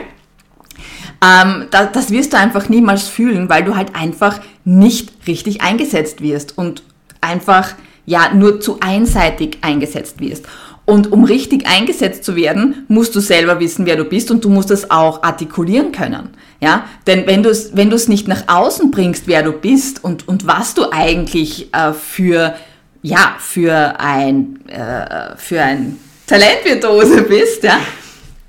Ähm, 1.24 1.68
das, 1.70 1.90
das 1.92 2.10
wirst 2.10 2.34
du 2.34 2.36
einfach 2.36 2.68
niemals 2.68 3.08
fühlen, 3.08 3.48
weil 3.48 3.64
du 3.64 3.76
halt 3.76 3.96
einfach 3.96 4.40
nicht 4.66 5.26
richtig 5.26 5.62
eingesetzt 5.62 6.20
wirst 6.20 6.58
und 6.58 6.82
einfach 7.22 7.70
ja 8.04 8.34
nur 8.34 8.60
zu 8.60 8.76
einseitig 8.80 9.56
eingesetzt 9.62 10.20
wirst. 10.20 10.44
Und 10.86 11.10
um 11.10 11.24
richtig 11.24 11.66
eingesetzt 11.66 12.24
zu 12.24 12.36
werden, 12.36 12.86
musst 12.86 13.16
du 13.16 13.20
selber 13.20 13.58
wissen, 13.58 13.86
wer 13.86 13.96
du 13.96 14.04
bist 14.04 14.30
und 14.30 14.44
du 14.44 14.48
musst 14.48 14.70
es 14.70 14.88
auch 14.90 15.24
artikulieren 15.24 15.90
können. 15.90 16.30
Ja, 16.60 16.84
denn 17.08 17.26
wenn 17.26 17.42
du 17.42 17.50
es 17.50 17.76
wenn 17.76 17.90
du 17.90 17.96
es 17.96 18.08
nicht 18.08 18.28
nach 18.28 18.44
außen 18.46 18.92
bringst, 18.92 19.26
wer 19.26 19.42
du 19.42 19.52
bist 19.52 20.02
und 20.02 20.26
und 20.28 20.46
was 20.46 20.74
du 20.74 20.90
eigentlich 20.90 21.74
äh, 21.74 21.92
für 21.92 22.54
ja 23.02 23.34
für 23.38 23.98
ein 23.98 24.64
äh, 24.68 25.36
für 25.36 25.60
ein 25.60 25.98
Talentvirtuose 26.28 27.22
bist, 27.22 27.64
ja, 27.64 27.78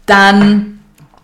dann 0.06 0.80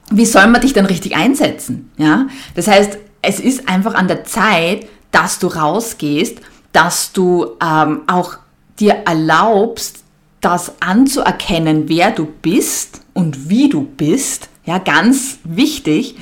wie 0.10 0.26
soll 0.26 0.48
man 0.48 0.62
dich 0.62 0.74
dann 0.74 0.88
richtig 0.88 1.16
einsetzen? 1.16 1.92
Ja, 1.98 2.28
das 2.56 2.68
heißt, 2.68 2.98
es 3.22 3.40
ist 3.40 3.70
einfach 3.70 3.94
an 3.94 4.08
der 4.08 4.26
Zeit, 4.26 4.88
dass 5.12 5.40
du 5.40 5.48
rausgehst, 5.48 6.40
dass 6.72 7.14
du 7.14 7.52
ähm, 7.64 8.02
auch 8.08 8.38
dir 8.80 9.04
erlaubst, 9.06 10.03
das 10.44 10.74
anzuerkennen, 10.82 11.88
wer 11.88 12.12
du 12.12 12.26
bist 12.26 13.02
und 13.14 13.50
wie 13.50 13.70
du 13.70 13.82
bist, 13.82 14.50
ja, 14.66 14.78
ganz 14.78 15.40
wichtig, 15.44 16.16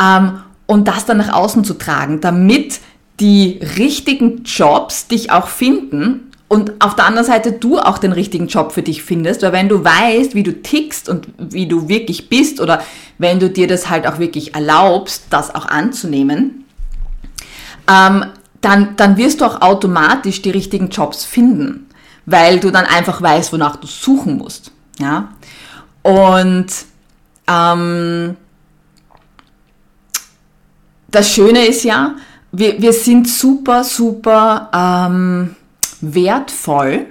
ähm, 0.00 0.40
und 0.66 0.88
das 0.88 1.06
dann 1.06 1.18
nach 1.18 1.32
außen 1.32 1.64
zu 1.64 1.74
tragen, 1.74 2.20
damit 2.20 2.80
die 3.18 3.60
richtigen 3.78 4.42
Jobs 4.44 5.06
dich 5.06 5.30
auch 5.30 5.48
finden 5.48 6.32
und 6.48 6.72
auf 6.80 6.94
der 6.94 7.06
anderen 7.06 7.26
Seite 7.26 7.52
du 7.52 7.78
auch 7.78 7.98
den 7.98 8.12
richtigen 8.12 8.46
Job 8.46 8.72
für 8.72 8.82
dich 8.82 9.02
findest, 9.02 9.42
weil 9.42 9.52
wenn 9.52 9.68
du 9.68 9.82
weißt, 9.82 10.34
wie 10.34 10.42
du 10.42 10.62
tickst 10.62 11.08
und 11.08 11.28
wie 11.38 11.66
du 11.66 11.88
wirklich 11.88 12.28
bist 12.28 12.60
oder 12.60 12.82
wenn 13.18 13.40
du 13.40 13.48
dir 13.48 13.66
das 13.66 13.88
halt 13.88 14.06
auch 14.06 14.18
wirklich 14.18 14.54
erlaubst, 14.54 15.24
das 15.30 15.54
auch 15.54 15.66
anzunehmen, 15.66 16.64
ähm, 17.88 18.26
dann, 18.60 18.96
dann 18.96 19.16
wirst 19.16 19.40
du 19.40 19.44
auch 19.44 19.62
automatisch 19.62 20.42
die 20.42 20.50
richtigen 20.50 20.90
Jobs 20.90 21.24
finden 21.24 21.86
weil 22.26 22.60
du 22.60 22.70
dann 22.70 22.84
einfach 22.84 23.22
weißt, 23.22 23.52
wonach 23.52 23.76
du 23.76 23.86
suchen 23.86 24.36
musst. 24.36 24.72
Ja? 24.98 25.28
Und 26.02 26.66
ähm, 27.48 28.36
das 31.08 31.32
Schöne 31.32 31.64
ist 31.66 31.84
ja, 31.84 32.16
wir, 32.52 32.80
wir 32.80 32.92
sind 32.92 33.28
super, 33.28 33.84
super 33.84 34.70
ähm, 34.72 35.56
wertvoll 36.00 37.06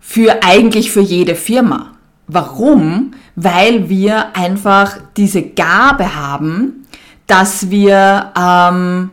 für 0.00 0.42
eigentlich 0.42 0.90
für 0.90 1.00
jede 1.00 1.34
Firma. 1.34 1.92
Warum? 2.26 3.12
Weil 3.36 3.88
wir 3.88 4.36
einfach 4.36 4.98
diese 5.16 5.42
Gabe 5.42 6.14
haben, 6.14 6.86
dass 7.26 7.70
wir, 7.70 8.32
ähm, 8.36 9.10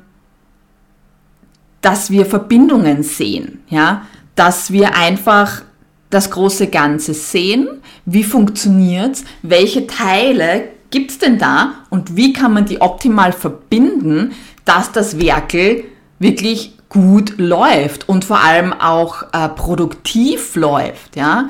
dass 1.81 2.09
wir 2.09 2.25
Verbindungen 2.25 3.03
sehen, 3.03 3.61
ja, 3.69 4.03
dass 4.37 4.71
wir 4.71 4.95
einfach 4.95 5.63
das 6.09 6.31
große 6.31 6.67
Ganze 6.67 7.13
sehen, 7.13 7.67
wie 8.05 8.23
funktioniert's, 8.23 9.25
welche 9.41 9.87
Teile 9.87 10.69
gibt's 10.89 11.17
denn 11.17 11.37
da 11.37 11.73
und 11.89 12.15
wie 12.15 12.31
kann 12.31 12.53
man 12.53 12.65
die 12.65 12.79
optimal 12.79 13.33
verbinden, 13.33 14.31
dass 14.63 14.93
das 14.93 15.19
Werkel 15.19 15.83
wirklich 16.19 16.77
gut 16.89 17.37
läuft 17.37 18.07
und 18.07 18.23
vor 18.23 18.39
allem 18.39 18.71
auch 18.73 19.23
äh, 19.33 19.49
produktiv 19.49 20.55
läuft, 20.55 21.17
ja. 21.17 21.49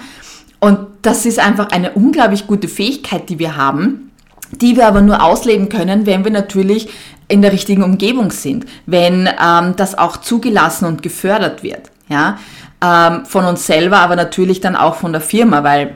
Und 0.60 0.80
das 1.04 1.28
ist 1.28 1.38
einfach 1.38 1.70
eine 1.70 1.92
unglaublich 1.92 2.48
gute 2.48 2.68
Fähigkeit, 2.68 3.30
die 3.30 3.38
wir 3.38 3.56
haben, 3.56 4.12
die 4.52 4.76
wir 4.76 4.88
aber 4.88 5.02
nur 5.02 5.22
ausleben 5.22 5.70
können, 5.70 6.08
wenn 6.08 6.24
wir 6.24 6.32
natürlich 6.32 6.90
in 7.28 7.44
der 7.44 7.52
richtigen 7.52 7.84
Umgebung 7.84 8.32
sind, 8.32 8.66
wenn 8.88 9.30
ähm, 9.40 9.76
das 9.76 9.96
auch 9.96 10.18
zugelassen 10.18 10.86
und 10.86 11.04
gefördert 11.04 11.62
wird, 11.62 11.92
ja. 12.10 12.40
Ähm, 12.80 13.26
von 13.26 13.46
uns 13.46 13.66
selber, 13.66 13.98
aber 14.00 14.16
natürlich 14.16 14.62
dann 14.62 14.76
auch 14.76 14.96
von 14.96 15.12
der 15.12 15.22
Firma, 15.22 15.64
weil 15.64 15.96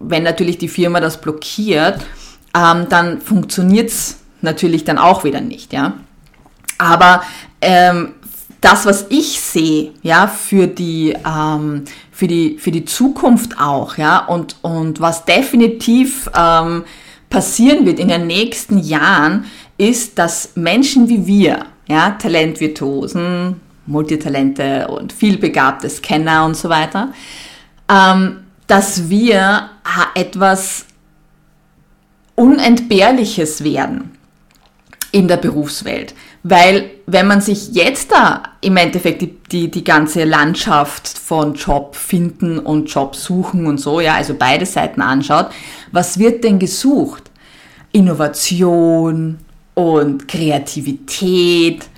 wenn 0.00 0.24
natürlich 0.24 0.58
die 0.58 0.68
Firma 0.68 0.98
das 0.98 1.20
blockiert, 1.20 2.04
ähm, 2.52 2.86
dann 2.88 3.20
funktioniert's 3.20 4.18
natürlich 4.40 4.82
dann 4.82 4.98
auch 4.98 5.22
wieder 5.22 5.40
nicht, 5.40 5.72
ja. 5.72 5.94
Aber 6.78 7.22
ähm, 7.60 8.14
das, 8.60 8.86
was 8.86 9.06
ich 9.08 9.40
sehe, 9.40 9.92
ja, 10.02 10.26
für 10.26 10.66
die, 10.66 11.16
ähm, 11.24 11.84
für 12.10 12.26
die, 12.26 12.58
für 12.58 12.72
die 12.72 12.84
Zukunft 12.84 13.60
auch, 13.60 13.96
ja, 13.96 14.18
und, 14.18 14.56
und 14.62 15.00
was 15.00 15.24
definitiv 15.26 16.28
ähm, 16.36 16.82
passieren 17.30 17.86
wird 17.86 18.00
in 18.00 18.08
den 18.08 18.26
nächsten 18.26 18.78
Jahren, 18.78 19.44
ist, 19.78 20.18
dass 20.18 20.56
Menschen 20.56 21.08
wie 21.08 21.26
wir, 21.26 21.66
ja, 21.86 22.10
Talentvirtuosen, 22.10 23.60
Multitalente 23.86 24.88
und 24.88 25.12
vielbegabte 25.12 25.88
Scanner 25.88 26.44
und 26.44 26.56
so 26.56 26.68
weiter, 26.68 27.12
ähm, 27.88 28.44
dass 28.66 29.08
wir 29.08 29.70
etwas 30.14 30.86
Unentbehrliches 32.34 33.64
werden 33.64 34.16
in 35.12 35.28
der 35.28 35.38
Berufswelt. 35.38 36.14
Weil 36.42 36.90
wenn 37.06 37.26
man 37.26 37.40
sich 37.40 37.72
jetzt 37.72 38.12
da 38.12 38.42
im 38.60 38.76
Endeffekt 38.76 39.22
die, 39.22 39.36
die, 39.50 39.70
die 39.70 39.82
ganze 39.82 40.24
Landschaft 40.24 41.08
von 41.08 41.54
Job 41.54 41.96
finden 41.96 42.58
und 42.58 42.92
Job 42.92 43.16
suchen 43.16 43.66
und 43.66 43.78
so, 43.78 44.00
ja, 44.00 44.14
also 44.14 44.34
beide 44.38 44.66
Seiten 44.66 45.00
anschaut, 45.00 45.48
was 45.90 46.18
wird 46.18 46.44
denn 46.44 46.58
gesucht? 46.58 47.30
Innovation 47.92 49.38
und 49.74 50.28
Kreativität, 50.28 51.88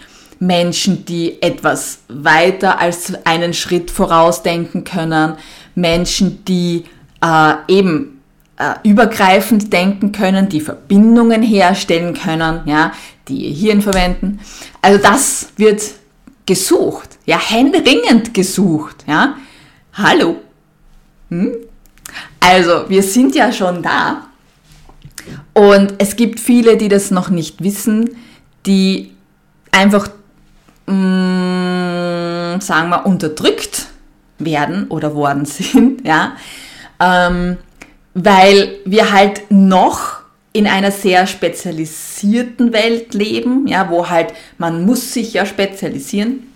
Menschen, 0.40 1.04
die 1.04 1.42
etwas 1.42 2.00
weiter 2.08 2.80
als 2.80 3.12
einen 3.24 3.54
Schritt 3.54 3.90
vorausdenken 3.90 4.84
können, 4.84 5.34
Menschen, 5.74 6.44
die 6.44 6.84
äh, 7.22 7.54
eben 7.68 8.20
äh, 8.58 8.74
übergreifend 8.88 9.72
denken 9.72 10.12
können, 10.12 10.48
die 10.48 10.60
Verbindungen 10.60 11.42
herstellen 11.42 12.14
können, 12.14 12.60
ja, 12.66 12.92
die 13.28 13.46
ihr 13.46 13.54
Hirn 13.54 13.82
verwenden. 13.82 14.40
Also 14.82 15.02
das 15.02 15.48
wird 15.56 15.82
gesucht, 16.46 17.18
ja, 17.26 17.38
händeringend 17.38 18.32
gesucht, 18.34 19.04
ja. 19.06 19.36
Hallo. 19.92 20.36
Hm? 21.30 21.52
Also, 22.40 22.88
wir 22.88 23.02
sind 23.02 23.34
ja 23.34 23.52
schon 23.52 23.82
da. 23.82 24.28
Und 25.52 25.94
es 25.98 26.16
gibt 26.16 26.40
viele, 26.40 26.76
die 26.76 26.88
das 26.88 27.10
noch 27.10 27.28
nicht 27.28 27.62
wissen, 27.62 28.16
die 28.64 29.12
einfach, 29.72 30.08
mh, 30.88 32.56
mm, 32.56 32.60
sagen 32.60 32.90
wir, 32.90 33.06
unterdrückt 33.06 33.86
werden 34.38 34.86
oder 34.88 35.14
worden 35.14 35.44
sind, 35.46 36.06
ja. 36.06 36.32
Ähm, 37.00 37.56
weil 38.14 38.78
wir 38.84 39.12
halt 39.12 39.50
noch 39.50 40.18
in 40.52 40.66
einer 40.66 40.90
sehr 40.90 41.26
spezialisierten 41.26 42.72
Welt 42.72 43.14
leben, 43.14 43.66
ja, 43.68 43.90
wo 43.90 44.08
halt 44.08 44.32
man 44.56 44.84
muss 44.84 45.12
sich 45.12 45.34
ja 45.34 45.46
spezialisieren 45.46 46.52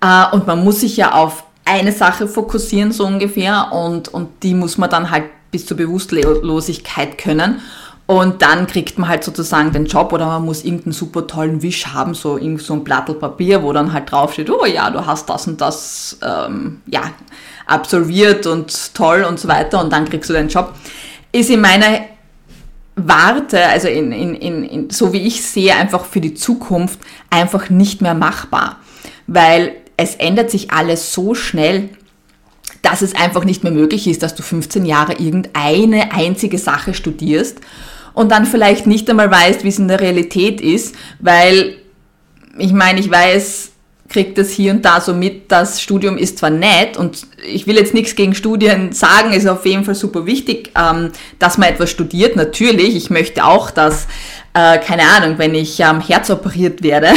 äh, 0.00 0.26
und 0.32 0.46
man 0.46 0.62
muss 0.62 0.80
sich 0.80 0.96
ja 0.96 1.12
auf 1.12 1.44
eine 1.64 1.92
Sache 1.92 2.28
fokussieren 2.28 2.92
so 2.92 3.06
ungefähr 3.06 3.72
und 3.72 4.08
und 4.08 4.28
die 4.42 4.54
muss 4.54 4.78
man 4.78 4.90
dann 4.90 5.10
halt 5.10 5.24
bis 5.50 5.66
zur 5.66 5.76
Bewusstlosigkeit 5.76 7.18
können 7.18 7.60
und 8.06 8.42
dann 8.42 8.66
kriegt 8.66 8.98
man 8.98 9.08
halt 9.08 9.24
sozusagen 9.24 9.72
den 9.72 9.86
Job 9.86 10.12
oder 10.12 10.26
man 10.26 10.44
muss 10.44 10.62
irgendeinen 10.62 10.92
super 10.92 11.26
tollen 11.26 11.62
Wisch 11.62 11.86
haben, 11.86 12.14
so 12.14 12.36
irgend 12.36 12.60
so 12.60 12.74
ein 12.74 12.84
Blattl 12.84 13.14
Papier, 13.14 13.62
wo 13.62 13.72
dann 13.72 13.92
halt 13.92 14.10
draufsteht, 14.12 14.50
oh 14.50 14.66
ja, 14.66 14.90
du 14.90 15.06
hast 15.06 15.28
das 15.30 15.46
und 15.46 15.60
das, 15.60 16.18
ähm, 16.22 16.82
ja, 16.86 17.12
absolviert 17.66 18.46
und 18.46 18.94
toll 18.94 19.24
und 19.24 19.40
so 19.40 19.48
weiter 19.48 19.80
und 19.80 19.90
dann 19.90 20.04
kriegst 20.04 20.28
du 20.28 20.34
deinen 20.34 20.50
Job, 20.50 20.74
ist 21.32 21.48
in 21.48 21.62
meiner 21.62 22.00
Warte, 22.96 23.66
also 23.66 23.88
in, 23.88 24.12
in, 24.12 24.34
in, 24.34 24.64
in, 24.64 24.90
so 24.90 25.12
wie 25.12 25.26
ich 25.26 25.42
sehe, 25.42 25.74
einfach 25.74 26.04
für 26.04 26.20
die 26.20 26.34
Zukunft 26.34 27.00
einfach 27.28 27.68
nicht 27.68 28.02
mehr 28.02 28.14
machbar. 28.14 28.78
Weil 29.26 29.72
es 29.96 30.14
ändert 30.14 30.50
sich 30.50 30.70
alles 30.70 31.12
so 31.12 31.34
schnell, 31.34 31.88
dass 32.82 33.02
es 33.02 33.16
einfach 33.16 33.44
nicht 33.44 33.64
mehr 33.64 33.72
möglich 33.72 34.06
ist, 34.06 34.22
dass 34.22 34.34
du 34.36 34.42
15 34.42 34.84
Jahre 34.84 35.14
irgendeine 35.14 36.12
einzige 36.12 36.58
Sache 36.58 36.94
studierst 36.94 37.58
und 38.14 38.30
dann 38.30 38.46
vielleicht 38.46 38.86
nicht 38.86 39.10
einmal 39.10 39.30
weißt, 39.30 39.64
wie 39.64 39.68
es 39.68 39.78
in 39.78 39.88
der 39.88 40.00
Realität 40.00 40.60
ist, 40.60 40.94
weil 41.18 41.76
ich 42.56 42.72
meine, 42.72 43.00
ich 43.00 43.10
weiß, 43.10 43.72
kriegt 44.08 44.38
das 44.38 44.50
hier 44.50 44.72
und 44.72 44.84
da 44.84 45.00
so 45.00 45.14
mit, 45.14 45.50
das 45.50 45.82
Studium 45.82 46.16
ist 46.16 46.38
zwar 46.38 46.50
nett 46.50 46.96
und 46.96 47.26
ich 47.44 47.66
will 47.66 47.74
jetzt 47.76 47.92
nichts 47.94 48.14
gegen 48.14 48.36
Studien 48.36 48.92
sagen, 48.92 49.32
ist 49.32 49.48
auf 49.48 49.66
jeden 49.66 49.84
Fall 49.84 49.96
super 49.96 50.26
wichtig, 50.26 50.70
ähm, 50.78 51.10
dass 51.38 51.58
man 51.58 51.68
etwas 51.68 51.90
studiert, 51.90 52.36
natürlich. 52.36 52.94
Ich 52.94 53.10
möchte 53.10 53.44
auch, 53.44 53.72
dass, 53.72 54.06
äh, 54.52 54.78
keine 54.78 55.02
Ahnung, 55.02 55.34
wenn 55.38 55.56
ich 55.56 55.84
am 55.84 55.96
ähm, 55.96 56.02
Herz 56.02 56.30
operiert 56.30 56.84
werde, 56.84 57.08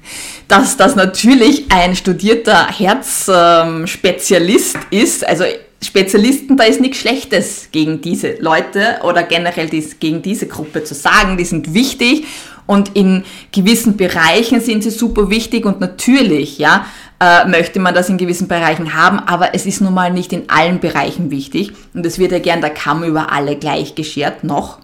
dass 0.48 0.78
das 0.78 0.96
natürlich 0.96 1.70
ein 1.70 1.94
studierter 1.96 2.68
Herzspezialist 2.68 4.76
ähm, 4.76 4.98
ist. 4.98 5.26
Also 5.26 5.44
Spezialisten, 5.86 6.56
da 6.56 6.64
ist 6.64 6.80
nichts 6.80 6.98
Schlechtes 6.98 7.68
gegen 7.72 8.00
diese 8.00 8.36
Leute 8.40 8.98
oder 9.02 9.22
generell 9.22 9.68
dies, 9.68 9.98
gegen 9.98 10.20
diese 10.20 10.46
Gruppe 10.46 10.84
zu 10.84 10.94
sagen. 10.94 11.36
Die 11.36 11.44
sind 11.44 11.74
wichtig 11.74 12.26
und 12.66 12.96
in 12.96 13.24
gewissen 13.52 13.96
Bereichen 13.96 14.60
sind 14.60 14.82
sie 14.82 14.90
super 14.90 15.30
wichtig 15.30 15.64
und 15.64 15.80
natürlich, 15.80 16.58
ja, 16.58 16.86
äh, 17.20 17.46
möchte 17.46 17.80
man 17.80 17.94
das 17.94 18.08
in 18.08 18.18
gewissen 18.18 18.48
Bereichen 18.48 18.94
haben, 18.94 19.20
aber 19.20 19.54
es 19.54 19.64
ist 19.64 19.80
nun 19.80 19.94
mal 19.94 20.12
nicht 20.12 20.32
in 20.32 20.50
allen 20.50 20.80
Bereichen 20.80 21.30
wichtig 21.30 21.72
und 21.94 22.04
es 22.04 22.18
wird 22.18 22.32
ja 22.32 22.40
gern 22.40 22.60
der 22.60 22.70
Kamm 22.70 23.04
über 23.04 23.32
alle 23.32 23.56
gleich 23.56 23.94
geschert, 23.94 24.44
noch. 24.44 24.80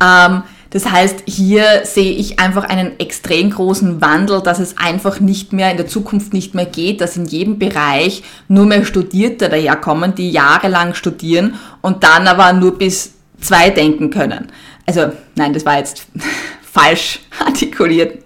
Ähm, 0.00 0.42
das 0.70 0.90
heißt, 0.90 1.22
hier 1.26 1.82
sehe 1.84 2.12
ich 2.12 2.38
einfach 2.38 2.64
einen 2.64 2.98
extrem 3.00 3.50
großen 3.50 4.00
Wandel, 4.00 4.42
dass 4.42 4.58
es 4.58 4.76
einfach 4.76 5.20
nicht 5.20 5.52
mehr 5.52 5.70
in 5.70 5.76
der 5.76 5.86
Zukunft 5.86 6.34
nicht 6.34 6.54
mehr 6.54 6.66
geht, 6.66 7.00
dass 7.00 7.16
in 7.16 7.24
jedem 7.24 7.58
Bereich 7.58 8.22
nur 8.48 8.66
mehr 8.66 8.84
Studierte 8.84 9.48
daherkommen, 9.48 10.14
die 10.14 10.30
jahrelang 10.30 10.94
studieren 10.94 11.54
und 11.80 12.04
dann 12.04 12.26
aber 12.26 12.52
nur 12.52 12.76
bis 12.76 13.14
zwei 13.40 13.70
denken 13.70 14.10
können 14.10 14.52
also 14.88 15.12
nein, 15.34 15.52
das 15.52 15.66
war 15.66 15.78
jetzt 15.78 16.06
falsch 16.62 17.20
artikuliert. 17.44 18.24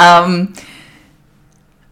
Ähm, 0.00 0.52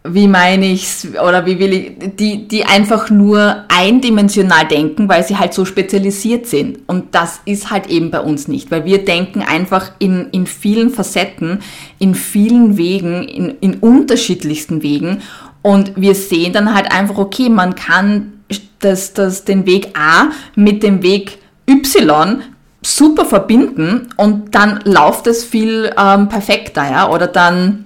wie 0.03 0.29
meine 0.29 0.67
ich's 0.67 1.07
oder 1.23 1.45
wie 1.45 1.59
will 1.59 1.73
ich, 1.75 2.17
die, 2.17 2.49
die 2.49 2.65
einfach 2.65 3.11
nur 3.11 3.65
eindimensional 3.69 4.67
denken, 4.67 5.09
weil 5.09 5.25
sie 5.25 5.37
halt 5.37 5.53
so 5.53 5.67
spezialisiert 5.67 6.47
sind. 6.47 6.79
Und 6.87 7.15
das 7.15 7.41
ist 7.45 7.71
halt 7.71 7.89
eben 7.89 8.11
bei 8.11 8.21
uns 8.21 8.49
nicht, 8.49 8.71
weil 8.71 8.87
wir 8.87 9.05
denken 9.05 9.43
einfach 9.43 9.93
in, 9.99 10.29
in 10.31 10.47
vielen 10.47 10.91
Facetten, 10.91 11.59
in 11.99 12.15
vielen 12.15 12.79
Wegen, 12.79 13.25
in, 13.25 13.51
in 13.61 13.75
unterschiedlichsten 13.75 14.83
Wegen. 14.83 15.21
Und 15.61 15.93
wir 15.97 16.15
sehen 16.15 16.55
dann 16.55 16.75
halt 16.75 16.91
einfach, 16.91 17.19
okay, 17.19 17.51
man 17.51 17.75
kann 17.75 18.33
das, 18.79 19.13
das, 19.13 19.45
den 19.45 19.67
Weg 19.67 19.91
A 19.99 20.31
mit 20.55 20.83
dem 20.83 21.03
Weg 21.03 21.39
Y 21.69 22.43
super 22.83 23.27
verbinden 23.27 24.09
und 24.17 24.55
dann 24.55 24.81
läuft 24.85 25.27
es 25.27 25.45
viel 25.45 25.93
ähm, 25.99 26.29
perfekter, 26.31 26.91
ja, 26.91 27.11
oder 27.11 27.27
dann 27.27 27.85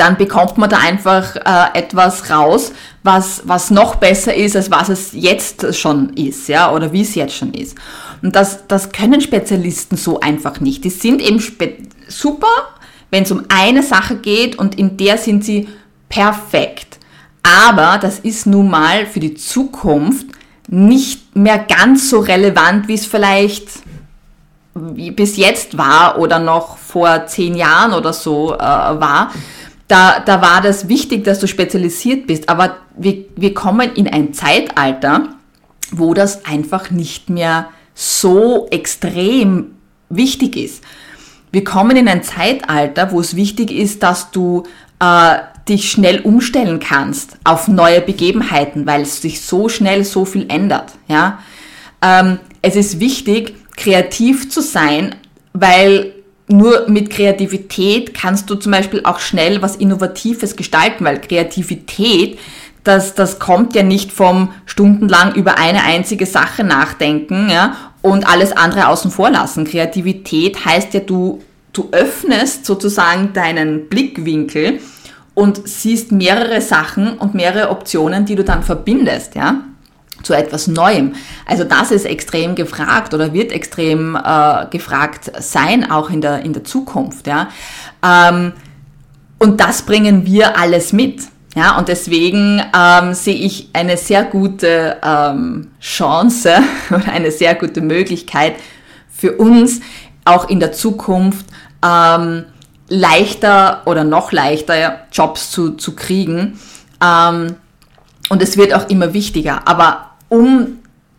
dann 0.00 0.16
bekommt 0.16 0.56
man 0.56 0.70
da 0.70 0.78
einfach 0.78 1.36
äh, 1.36 1.78
etwas 1.78 2.30
raus, 2.30 2.72
was, 3.02 3.42
was 3.44 3.70
noch 3.70 3.96
besser 3.96 4.34
ist, 4.34 4.56
als 4.56 4.70
was 4.70 4.88
es 4.88 5.10
jetzt 5.12 5.76
schon 5.76 6.14
ist, 6.14 6.48
ja, 6.48 6.72
oder 6.72 6.92
wie 6.92 7.02
es 7.02 7.14
jetzt 7.14 7.36
schon 7.36 7.52
ist. 7.52 7.76
Und 8.22 8.34
das, 8.34 8.66
das 8.66 8.92
können 8.92 9.20
Spezialisten 9.20 9.96
so 9.96 10.18
einfach 10.18 10.60
nicht. 10.60 10.84
Die 10.84 10.90
sind 10.90 11.20
eben 11.20 11.42
super, 12.08 12.48
wenn 13.10 13.24
es 13.24 13.30
um 13.30 13.44
eine 13.54 13.82
Sache 13.82 14.16
geht 14.16 14.58
und 14.58 14.78
in 14.78 14.96
der 14.96 15.18
sind 15.18 15.44
sie 15.44 15.68
perfekt. 16.08 16.98
Aber 17.42 17.98
das 17.98 18.20
ist 18.20 18.46
nun 18.46 18.70
mal 18.70 19.06
für 19.06 19.20
die 19.20 19.34
Zukunft 19.34 20.26
nicht 20.68 21.36
mehr 21.36 21.58
ganz 21.58 22.08
so 22.08 22.20
relevant, 22.20 22.88
wie 22.88 22.94
es 22.94 23.04
vielleicht 23.04 23.68
bis 24.74 25.36
jetzt 25.36 25.76
war 25.76 26.18
oder 26.18 26.38
noch 26.38 26.78
vor 26.78 27.26
zehn 27.26 27.54
Jahren 27.54 27.92
oder 27.92 28.12
so 28.12 28.54
äh, 28.54 28.58
war, 28.58 29.32
da, 29.90 30.20
da 30.20 30.40
war 30.40 30.60
das 30.60 30.88
wichtig, 30.88 31.24
dass 31.24 31.40
du 31.40 31.48
spezialisiert 31.48 32.26
bist. 32.26 32.48
Aber 32.48 32.76
wir, 32.96 33.24
wir 33.36 33.54
kommen 33.54 33.92
in 33.94 34.06
ein 34.06 34.32
Zeitalter, 34.32 35.30
wo 35.90 36.14
das 36.14 36.44
einfach 36.44 36.90
nicht 36.90 37.28
mehr 37.28 37.68
so 37.94 38.68
extrem 38.70 39.72
wichtig 40.08 40.56
ist. 40.56 40.84
Wir 41.50 41.64
kommen 41.64 41.96
in 41.96 42.06
ein 42.06 42.22
Zeitalter, 42.22 43.10
wo 43.10 43.20
es 43.20 43.34
wichtig 43.34 43.72
ist, 43.72 44.04
dass 44.04 44.30
du 44.30 44.62
äh, 45.00 45.38
dich 45.68 45.90
schnell 45.90 46.20
umstellen 46.20 46.78
kannst 46.78 47.36
auf 47.42 47.66
neue 47.66 48.00
Begebenheiten, 48.00 48.86
weil 48.86 49.02
es 49.02 49.20
sich 49.20 49.40
so 49.40 49.68
schnell 49.68 50.04
so 50.04 50.24
viel 50.24 50.46
ändert. 50.48 50.92
Ja? 51.08 51.40
Ähm, 52.00 52.38
es 52.62 52.76
ist 52.76 53.00
wichtig, 53.00 53.56
kreativ 53.76 54.50
zu 54.50 54.62
sein, 54.62 55.16
weil 55.52 56.14
nur 56.50 56.88
mit 56.88 57.10
Kreativität 57.10 58.14
kannst 58.14 58.50
du 58.50 58.54
zum 58.54 58.72
Beispiel 58.72 59.02
auch 59.04 59.20
schnell 59.20 59.62
was 59.62 59.76
Innovatives 59.76 60.56
gestalten, 60.56 61.04
weil 61.04 61.20
Kreativität, 61.20 62.38
das, 62.84 63.14
das 63.14 63.38
kommt 63.38 63.74
ja 63.74 63.82
nicht 63.82 64.12
vom 64.12 64.52
stundenlang 64.66 65.34
über 65.34 65.58
eine 65.58 65.84
einzige 65.84 66.26
Sache 66.26 66.64
nachdenken 66.64 67.48
ja, 67.50 67.76
und 68.02 68.28
alles 68.28 68.52
andere 68.52 68.88
außen 68.88 69.10
vor 69.10 69.30
lassen. 69.30 69.64
Kreativität 69.64 70.64
heißt 70.64 70.94
ja, 70.94 71.00
du, 71.00 71.42
du 71.72 71.88
öffnest 71.92 72.66
sozusagen 72.66 73.32
deinen 73.32 73.88
Blickwinkel 73.88 74.80
und 75.34 75.68
siehst 75.68 76.10
mehrere 76.10 76.60
Sachen 76.60 77.18
und 77.18 77.34
mehrere 77.34 77.70
Optionen, 77.70 78.24
die 78.24 78.34
du 78.34 78.44
dann 78.44 78.62
verbindest. 78.62 79.36
Ja 79.36 79.62
zu 80.22 80.34
etwas 80.34 80.66
Neuem. 80.66 81.14
Also 81.46 81.64
das 81.64 81.90
ist 81.90 82.04
extrem 82.04 82.54
gefragt 82.54 83.14
oder 83.14 83.32
wird 83.32 83.52
extrem 83.52 84.16
äh, 84.16 84.66
gefragt 84.70 85.30
sein, 85.40 85.90
auch 85.90 86.10
in 86.10 86.20
der, 86.20 86.44
in 86.44 86.52
der 86.52 86.64
Zukunft. 86.64 87.26
Ja? 87.26 87.48
Ähm, 88.02 88.52
und 89.38 89.60
das 89.60 89.82
bringen 89.82 90.26
wir 90.26 90.58
alles 90.58 90.92
mit. 90.92 91.22
Ja, 91.56 91.78
und 91.78 91.88
deswegen 91.88 92.62
ähm, 92.76 93.12
sehe 93.12 93.34
ich 93.34 93.70
eine 93.72 93.96
sehr 93.96 94.22
gute 94.22 94.98
ähm, 95.02 95.72
Chance 95.80 96.58
oder 96.90 97.12
eine 97.12 97.32
sehr 97.32 97.56
gute 97.56 97.80
Möglichkeit 97.80 98.54
für 99.10 99.32
uns, 99.32 99.80
auch 100.24 100.48
in 100.48 100.60
der 100.60 100.72
Zukunft 100.72 101.46
ähm, 101.84 102.44
leichter 102.88 103.82
oder 103.86 104.04
noch 104.04 104.30
leichter 104.30 105.00
Jobs 105.12 105.50
zu, 105.50 105.72
zu 105.72 105.96
kriegen. 105.96 106.60
Ähm, 107.02 107.56
und 108.28 108.42
es 108.42 108.56
wird 108.56 108.72
auch 108.74 108.88
immer 108.88 109.12
wichtiger. 109.12 109.66
Aber 109.66 110.09
um 110.30 110.78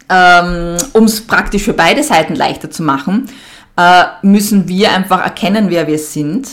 ähm, 0.09 0.77
es 1.05 1.21
praktisch 1.21 1.63
für 1.63 1.73
beide 1.73 2.01
Seiten 2.01 2.33
leichter 2.33 2.71
zu 2.71 2.81
machen, 2.81 3.27
äh, 3.77 4.03
müssen 4.23 4.67
wir 4.67 4.91
einfach 4.91 5.23
erkennen, 5.23 5.69
wer 5.69 5.85
wir 5.85 5.99
sind 5.99 6.47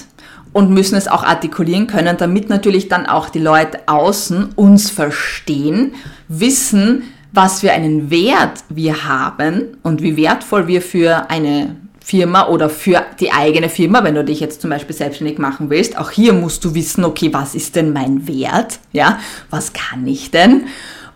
und 0.53 0.71
müssen 0.71 0.97
es 0.97 1.09
auch 1.09 1.25
artikulieren 1.25 1.87
können, 1.87 2.17
damit 2.17 2.51
natürlich 2.51 2.89
dann 2.89 3.07
auch 3.07 3.31
die 3.31 3.41
Leute 3.41 3.81
außen 3.87 4.51
uns 4.55 4.91
verstehen, 4.91 5.95
wissen, 6.29 7.05
was 7.33 7.61
für 7.61 7.73
einen 7.73 8.11
Wert 8.11 8.65
wir 8.69 9.05
haben 9.07 9.77
und 9.83 10.03
wie 10.03 10.17
wertvoll 10.17 10.67
wir 10.67 10.83
für 10.83 11.31
eine 11.31 11.77
Firma 12.01 12.49
oder 12.49 12.71
für 12.71 13.05
die 13.21 13.33
eigene 13.33 13.69
Firma, 13.69 14.03
wenn 14.03 14.15
du 14.15 14.25
dich 14.25 14.41
jetzt 14.41 14.63
zum 14.63 14.71
Beispiel 14.71 14.97
selbstständig 14.97 15.39
machen 15.39 15.69
willst, 15.69 15.99
auch 15.99 16.11
hier 16.11 16.33
musst 16.33 16.65
du 16.65 16.75
wissen, 16.75 17.05
okay, 17.05 17.29
was 17.35 17.55
ist 17.55 17.77
denn 17.77 17.93
mein 17.93 18.27
Wert? 18.27 18.79
Ja, 18.93 19.19
was 19.51 19.75
kann 19.75 20.07
ich 20.07 20.31
denn? 20.31 20.65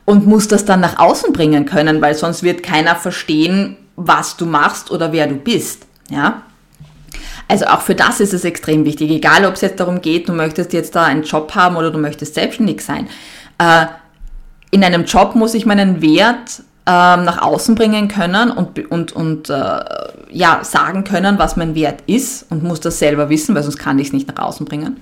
Und 0.04 0.26
musst 0.26 0.52
das 0.52 0.64
dann 0.64 0.80
nach 0.80 0.99
außen 0.99 1.32
bringen 1.32 1.64
können, 1.64 2.00
weil 2.00 2.14
sonst 2.14 2.42
wird 2.42 2.62
keiner 2.62 2.97
verstehen, 2.97 3.76
was 3.97 4.37
du 4.37 4.47
machst 4.47 4.90
oder 4.90 5.12
wer 5.12 5.26
du 5.26 5.37
bist. 5.37 5.87
Ja? 6.11 6.42
Also 7.49 7.66
auch 7.66 7.82
für 7.82 7.94
das 7.94 8.21
ist 8.21 8.32
es 8.32 8.44
extrem 8.44 8.85
wichtig, 8.85 9.11
egal 9.11 9.44
ob 9.44 9.54
es 9.54 9.61
jetzt 9.61 9.78
darum 9.78 10.00
geht, 10.00 10.28
du 10.28 10.32
möchtest 10.32 10.73
jetzt 10.73 10.94
da 10.94 11.04
einen 11.04 11.23
Job 11.23 11.54
haben 11.54 11.76
oder 11.76 11.90
du 11.90 11.99
möchtest 11.99 12.35
selbstständig 12.35 12.80
sein. 12.80 13.09
Äh, 13.59 13.87
in 14.71 14.82
einem 14.82 15.04
Job 15.04 15.34
muss 15.34 15.54
ich 15.54 15.67
meinen 15.67 16.00
Wert 16.00 16.62
ähm, 16.86 17.25
nach 17.25 17.43
außen 17.43 17.75
bringen 17.75 18.08
können 18.08 18.50
und, 18.50 18.91
und, 18.91 19.12
und 19.12 19.50
äh, 19.50 19.80
ja, 20.30 20.60
sagen 20.65 21.04
können, 21.04 21.38
was 21.38 21.56
mein 21.56 21.75
Wert 21.75 22.02
ist 22.06 22.50
und 22.50 22.65
muss 22.65 22.80
das 22.80 22.99
selber 22.99 23.28
wissen, 23.28 23.54
weil 23.54 23.62
sonst 23.62 23.78
kann 23.78 23.99
ich 23.99 24.08
es 24.08 24.12
nicht 24.12 24.28
nach 24.28 24.43
außen 24.43 24.67
bringen. 24.67 24.97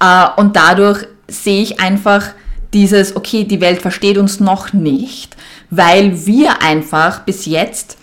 Äh, 0.00 0.26
und 0.36 0.56
dadurch 0.56 1.06
sehe 1.28 1.62
ich 1.62 1.80
einfach, 1.80 2.30
dieses, 2.74 3.16
okay, 3.16 3.44
die 3.44 3.60
Welt 3.60 3.80
versteht 3.80 4.18
uns 4.18 4.40
noch 4.40 4.72
nicht, 4.72 5.36
weil 5.70 6.26
wir 6.26 6.60
einfach 6.60 7.20
bis 7.20 7.46
jetzt 7.46 7.96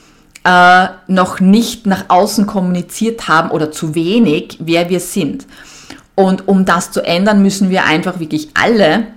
äh, 0.43 0.87
noch 1.07 1.39
nicht 1.39 1.85
nach 1.85 2.05
außen 2.07 2.47
kommuniziert 2.47 3.27
haben 3.27 3.51
oder 3.51 3.71
zu 3.71 3.93
wenig, 3.93 4.57
wer 4.59 4.89
wir 4.89 4.99
sind. 4.99 5.45
Und 6.15 6.47
um 6.47 6.65
das 6.65 6.91
zu 6.91 7.01
ändern, 7.01 7.41
müssen 7.41 7.69
wir 7.69 7.85
einfach 7.85 8.19
wirklich 8.19 8.49
alle 8.53 9.07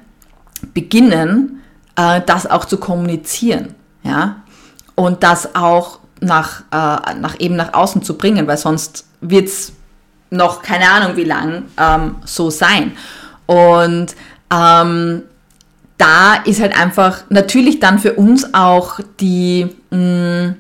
beginnen, 0.75 1.63
äh, 1.97 2.21
das 2.27 2.47
auch 2.47 2.65
zu 2.65 2.79
kommunizieren. 2.79 3.75
Ja? 4.03 4.43
Und 4.95 5.23
das 5.23 5.55
auch 5.55 6.01
nach, 6.21 6.61
äh, 6.73 7.15
nach 7.15 7.39
eben 7.39 7.57
nach 7.57 7.73
außen 7.73 8.03
zu 8.03 8.19
bringen, 8.19 8.47
weil 8.47 8.59
sonst 8.59 9.07
wird 9.21 9.49
es 9.49 9.73
noch 10.31 10.63
keine 10.63 10.91
Ahnung 10.91 11.17
wie 11.17 11.25
lang 11.25 11.65
ähm, 11.79 12.17
so 12.25 12.51
sein. 12.51 12.93
Und 13.47 14.15
ähm, 14.53 15.23
da 15.99 16.35
ist 16.45 16.61
halt 16.61 16.79
einfach 16.79 17.25
natürlich 17.29 17.81
dann 17.81 17.99
für 17.99 18.15
uns 18.15 18.53
auch 18.53 19.01
die, 19.21 19.69
mh, 19.91 19.99
mm, 19.99 20.57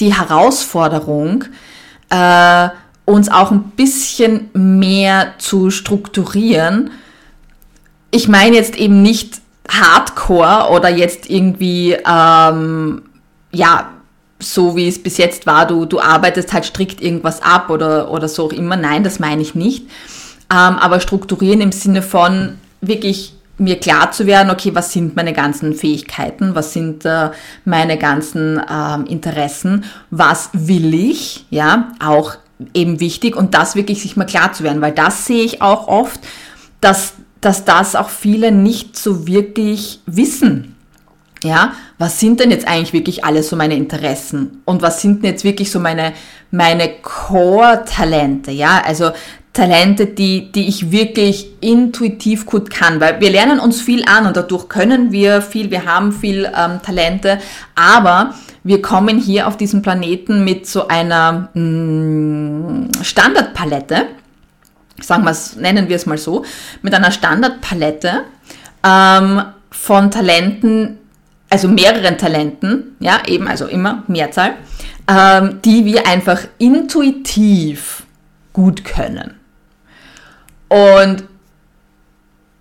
die 0.00 0.14
Herausforderung, 0.14 1.44
äh, 2.10 2.68
uns 3.04 3.30
auch 3.30 3.50
ein 3.50 3.70
bisschen 3.76 4.50
mehr 4.52 5.34
zu 5.38 5.70
strukturieren. 5.70 6.90
Ich 8.10 8.28
meine 8.28 8.56
jetzt 8.56 8.76
eben 8.76 9.00
nicht 9.02 9.40
Hardcore 9.68 10.70
oder 10.70 10.88
jetzt 10.88 11.30
irgendwie, 11.30 11.96
ähm, 12.06 13.02
ja, 13.52 13.90
so 14.38 14.76
wie 14.76 14.86
es 14.86 15.02
bis 15.02 15.16
jetzt 15.16 15.46
war, 15.46 15.66
du, 15.66 15.86
du 15.86 15.98
arbeitest 16.00 16.52
halt 16.52 16.66
strikt 16.66 17.00
irgendwas 17.00 17.42
ab 17.42 17.70
oder, 17.70 18.10
oder 18.10 18.28
so 18.28 18.46
auch 18.46 18.52
immer. 18.52 18.76
Nein, 18.76 19.02
das 19.02 19.18
meine 19.18 19.40
ich 19.40 19.54
nicht. 19.54 19.86
Ähm, 20.52 20.76
aber 20.76 21.00
strukturieren 21.00 21.60
im 21.60 21.72
Sinne 21.72 22.02
von 22.02 22.58
wirklich 22.80 23.35
mir 23.58 23.80
klar 23.80 24.10
zu 24.10 24.26
werden, 24.26 24.50
okay, 24.50 24.74
was 24.74 24.92
sind 24.92 25.16
meine 25.16 25.32
ganzen 25.32 25.74
Fähigkeiten, 25.74 26.54
was 26.54 26.72
sind 26.72 27.04
äh, 27.04 27.30
meine 27.64 27.96
ganzen 27.98 28.60
ähm, 28.70 29.06
Interessen, 29.06 29.84
was 30.10 30.50
will 30.52 30.92
ich, 30.94 31.46
ja, 31.50 31.92
auch 32.04 32.36
eben 32.74 33.00
wichtig 33.00 33.36
und 33.36 33.54
das 33.54 33.74
wirklich 33.74 34.02
sich 34.02 34.16
mal 34.16 34.24
klar 34.24 34.52
zu 34.52 34.64
werden, 34.64 34.80
weil 34.80 34.92
das 34.92 35.26
sehe 35.26 35.44
ich 35.44 35.62
auch 35.62 35.88
oft, 35.88 36.20
dass, 36.80 37.14
dass 37.40 37.64
das 37.64 37.96
auch 37.96 38.08
viele 38.08 38.52
nicht 38.52 38.96
so 38.96 39.26
wirklich 39.26 40.00
wissen. 40.06 40.74
Ja, 41.42 41.72
was 41.98 42.18
sind 42.18 42.40
denn 42.40 42.50
jetzt 42.50 42.66
eigentlich 42.66 42.94
wirklich 42.94 43.24
alles 43.24 43.48
so 43.48 43.56
meine 43.56 43.76
Interessen? 43.76 44.62
Und 44.64 44.82
was 44.82 45.02
sind 45.02 45.22
denn 45.22 45.32
jetzt 45.32 45.44
wirklich 45.44 45.70
so 45.70 45.78
meine, 45.78 46.14
meine 46.50 46.88
Core-Talente? 47.02 48.50
Ja, 48.50 48.82
also 48.84 49.10
Talente, 49.56 50.06
die, 50.06 50.52
die 50.52 50.68
ich 50.68 50.92
wirklich 50.92 51.46
intuitiv 51.62 52.44
gut 52.44 52.68
kann, 52.68 53.00
weil 53.00 53.20
wir 53.20 53.30
lernen 53.30 53.58
uns 53.58 53.80
viel 53.80 54.04
an 54.06 54.26
und 54.26 54.36
dadurch 54.36 54.68
können 54.68 55.12
wir 55.12 55.40
viel, 55.40 55.70
wir 55.70 55.86
haben 55.86 56.12
viel 56.12 56.44
ähm, 56.54 56.82
Talente, 56.82 57.38
aber 57.74 58.34
wir 58.64 58.82
kommen 58.82 59.18
hier 59.18 59.48
auf 59.48 59.56
diesem 59.56 59.80
Planeten 59.80 60.44
mit 60.44 60.66
so 60.66 60.88
einer 60.88 61.48
mh, 61.54 61.60
mm, 61.60 62.90
Standardpalette, 63.00 64.08
sagen 65.00 65.24
wir 65.24 65.30
es, 65.30 65.56
nennen 65.56 65.88
wir 65.88 65.96
es 65.96 66.04
mal 66.04 66.18
so, 66.18 66.44
mit 66.82 66.92
einer 66.92 67.10
Standardpalette 67.10 68.24
ähm, 68.84 69.42
von 69.70 70.10
Talenten, 70.10 70.98
also 71.48 71.68
mehreren 71.68 72.18
Talenten, 72.18 72.94
ja, 73.00 73.22
eben, 73.26 73.48
also 73.48 73.64
immer 73.64 74.02
Mehrzahl, 74.06 74.56
ähm, 75.08 75.60
die 75.64 75.86
wir 75.86 76.06
einfach 76.06 76.40
intuitiv 76.58 78.02
gut 78.52 78.84
können. 78.84 79.36
Und 80.68 81.24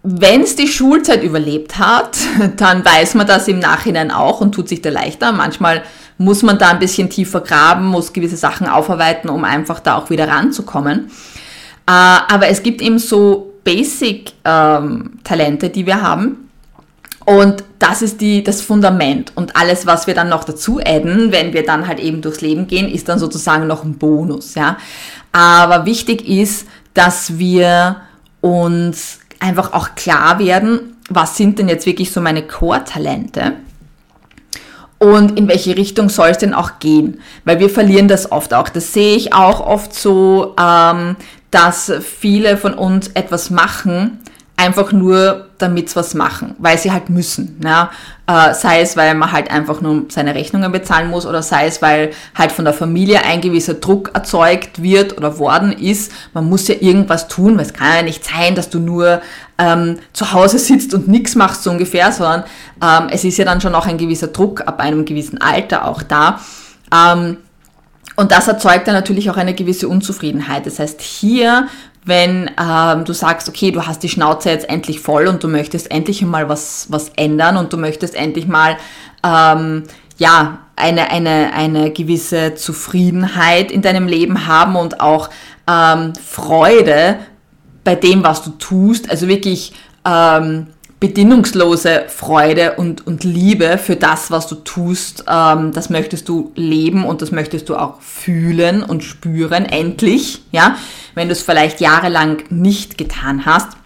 wenn 0.03 0.41
es 0.41 0.55
die 0.55 0.67
Schulzeit 0.67 1.23
überlebt 1.23 1.79
hat, 1.79 2.17
dann 2.57 2.85
weiß 2.85 3.15
man 3.15 3.25
das 3.25 3.47
im 3.47 3.59
Nachhinein 3.59 4.11
auch 4.11 4.41
und 4.41 4.53
tut 4.53 4.69
sich 4.69 4.81
da 4.81 4.89
leichter. 4.89 5.31
Manchmal 5.31 5.83
muss 6.17 6.43
man 6.43 6.57
da 6.57 6.69
ein 6.69 6.79
bisschen 6.79 7.09
tiefer 7.09 7.41
graben, 7.41 7.85
muss 7.85 8.13
gewisse 8.13 8.37
Sachen 8.37 8.67
aufarbeiten, 8.67 9.29
um 9.29 9.43
einfach 9.43 9.79
da 9.79 9.95
auch 9.95 10.09
wieder 10.09 10.27
ranzukommen. 10.27 11.11
Äh, 11.87 11.91
aber 11.91 12.49
es 12.49 12.63
gibt 12.63 12.81
eben 12.81 12.99
so 12.99 13.53
Basic-Talente, 13.63 15.65
ähm, 15.65 15.71
die 15.71 15.85
wir 15.85 16.01
haben. 16.01 16.49
Und 17.25 17.63
das 17.79 18.03
ist 18.03 18.21
die, 18.21 18.43
das 18.43 18.61
Fundament. 18.61 19.31
Und 19.33 19.55
alles, 19.55 19.87
was 19.87 20.05
wir 20.05 20.13
dann 20.13 20.29
noch 20.29 20.43
dazu 20.43 20.79
adden, 20.79 21.31
wenn 21.31 21.53
wir 21.53 21.65
dann 21.65 21.87
halt 21.87 21.99
eben 21.99 22.21
durchs 22.21 22.41
Leben 22.41 22.67
gehen, 22.67 22.87
ist 22.87 23.09
dann 23.09 23.17
sozusagen 23.17 23.65
noch 23.65 23.83
ein 23.83 23.97
Bonus, 23.97 24.53
ja. 24.53 24.77
Aber 25.31 25.85
wichtig 25.85 26.29
ist, 26.29 26.67
dass 26.95 27.37
wir 27.37 27.97
uns 28.41 29.19
einfach 29.39 29.73
auch 29.73 29.93
klar 29.93 30.39
werden, 30.39 30.95
was 31.09 31.37
sind 31.37 31.59
denn 31.59 31.69
jetzt 31.69 31.85
wirklich 31.85 32.11
so 32.11 32.19
meine 32.19 32.41
Core-Talente 32.41 33.53
und 34.97 35.37
in 35.37 35.47
welche 35.47 35.77
Richtung 35.77 36.09
soll 36.09 36.29
es 36.29 36.37
denn 36.37 36.53
auch 36.53 36.79
gehen? 36.79 37.21
Weil 37.43 37.59
wir 37.59 37.69
verlieren 37.69 38.07
das 38.07 38.31
oft 38.31 38.53
auch. 38.53 38.69
Das 38.69 38.93
sehe 38.93 39.15
ich 39.15 39.33
auch 39.33 39.59
oft 39.59 39.93
so, 39.93 40.55
ähm, 40.59 41.15
dass 41.51 41.91
viele 42.01 42.57
von 42.57 42.73
uns 42.73 43.09
etwas 43.09 43.49
machen, 43.49 44.19
einfach 44.57 44.91
nur, 44.91 45.44
damit 45.57 45.89
sie 45.89 45.95
was 45.95 46.13
machen, 46.13 46.55
weil 46.57 46.77
sie 46.77 46.91
halt 46.91 47.09
müssen. 47.09 47.59
Ja? 47.63 47.91
Äh, 48.27 48.53
sei 48.53 48.81
es, 48.81 48.97
weil 48.97 49.15
man 49.15 49.31
halt 49.31 49.49
einfach 49.51 49.81
nur 49.81 50.05
seine 50.09 50.35
Rechnungen 50.35 50.71
bezahlen 50.71 51.09
muss 51.09 51.25
oder 51.25 51.41
sei 51.41 51.67
es, 51.67 51.81
weil 51.81 52.11
halt 52.35 52.51
von 52.51 52.65
der 52.65 52.73
Familie 52.73 53.23
ein 53.23 53.41
gewisser 53.41 53.75
Druck 53.75 54.11
erzeugt 54.13 54.81
wird 54.81 55.17
oder 55.17 55.39
worden 55.39 55.71
ist. 55.71 56.11
Man 56.33 56.49
muss 56.49 56.67
ja 56.67 56.75
irgendwas 56.79 57.27
tun, 57.27 57.57
weil 57.57 57.65
es 57.65 57.73
kann 57.73 57.95
ja 57.95 58.01
nicht 58.01 58.25
sein, 58.25 58.55
dass 58.55 58.69
du 58.69 58.79
nur 58.79 59.21
ähm, 59.57 59.99
zu 60.13 60.33
Hause 60.33 60.59
sitzt 60.59 60.93
und 60.93 61.07
nichts 61.07 61.35
machst 61.35 61.63
so 61.63 61.71
ungefähr, 61.71 62.11
sondern 62.11 62.43
ähm, 62.81 63.07
es 63.11 63.23
ist 63.23 63.37
ja 63.37 63.45
dann 63.45 63.61
schon 63.61 63.75
auch 63.75 63.85
ein 63.85 63.97
gewisser 63.97 64.27
Druck 64.27 64.61
ab 64.67 64.79
einem 64.79 65.05
gewissen 65.05 65.39
Alter 65.39 65.85
auch 65.85 66.03
da. 66.03 66.39
Ähm, 66.93 67.37
und 68.17 68.31
das 68.31 68.47
erzeugt 68.47 68.87
dann 68.87 68.95
natürlich 68.95 69.29
auch 69.29 69.37
eine 69.37 69.53
gewisse 69.53 69.87
Unzufriedenheit. 69.87 70.65
Das 70.65 70.79
heißt, 70.79 71.01
hier 71.01 71.67
wenn 72.05 72.51
ähm, 72.61 73.03
du 73.03 73.13
sagst, 73.13 73.49
okay, 73.49 73.71
du 73.71 73.85
hast 73.85 74.03
die 74.03 74.09
Schnauze 74.09 74.51
jetzt 74.51 74.69
endlich 74.69 74.99
voll 74.99 75.27
und 75.27 75.43
du 75.43 75.47
möchtest 75.47 75.89
endlich 75.89 76.21
mal 76.21 76.47
was, 76.47 76.85
was 76.89 77.09
ändern 77.15 77.57
und 77.57 77.73
du 77.73 77.77
möchtest 77.77 78.15
endlich 78.15 78.47
mal, 78.47 78.77
ähm, 79.23 79.83
ja, 80.17 80.59
eine, 80.75 81.09
eine, 81.09 81.51
eine 81.53 81.91
gewisse 81.91 82.55
Zufriedenheit 82.55 83.71
in 83.71 83.81
deinem 83.81 84.07
Leben 84.07 84.45
haben 84.45 84.75
und 84.75 85.01
auch 85.01 85.29
ähm, 85.67 86.13
Freude 86.23 87.17
bei 87.83 87.95
dem, 87.95 88.23
was 88.23 88.43
du 88.43 88.51
tust, 88.51 89.09
also 89.09 89.27
wirklich 89.27 89.73
ähm, 90.05 90.67
bedingungslose 91.05 92.05
Freude 92.07 92.77
und, 92.77 93.05
und 93.05 93.23
Liebe 93.23 93.77
für 93.77 93.95
das, 93.95 94.31
was 94.31 94.47
du 94.47 94.55
tust, 94.55 95.25
ähm, 95.27 95.71
das 95.71 95.91
möchtest 95.91 96.27
du 96.27 96.51
leben 96.55 97.05
und 97.05 97.21
das 97.21 97.29
möchtest 97.29 97.69
du 97.69 97.75
auch 97.75 98.01
fühlen 98.01 98.81
und 98.81 99.03
spüren, 99.03 99.65
endlich, 99.65 100.41
ja, 100.51 100.77
wenn 101.13 101.27
du 101.27 101.33
es 101.33 101.43
vielleicht 101.43 101.79
jahrelang 101.79 102.41
nicht 102.49 102.97
getan 102.97 103.45
hast, 103.45 103.77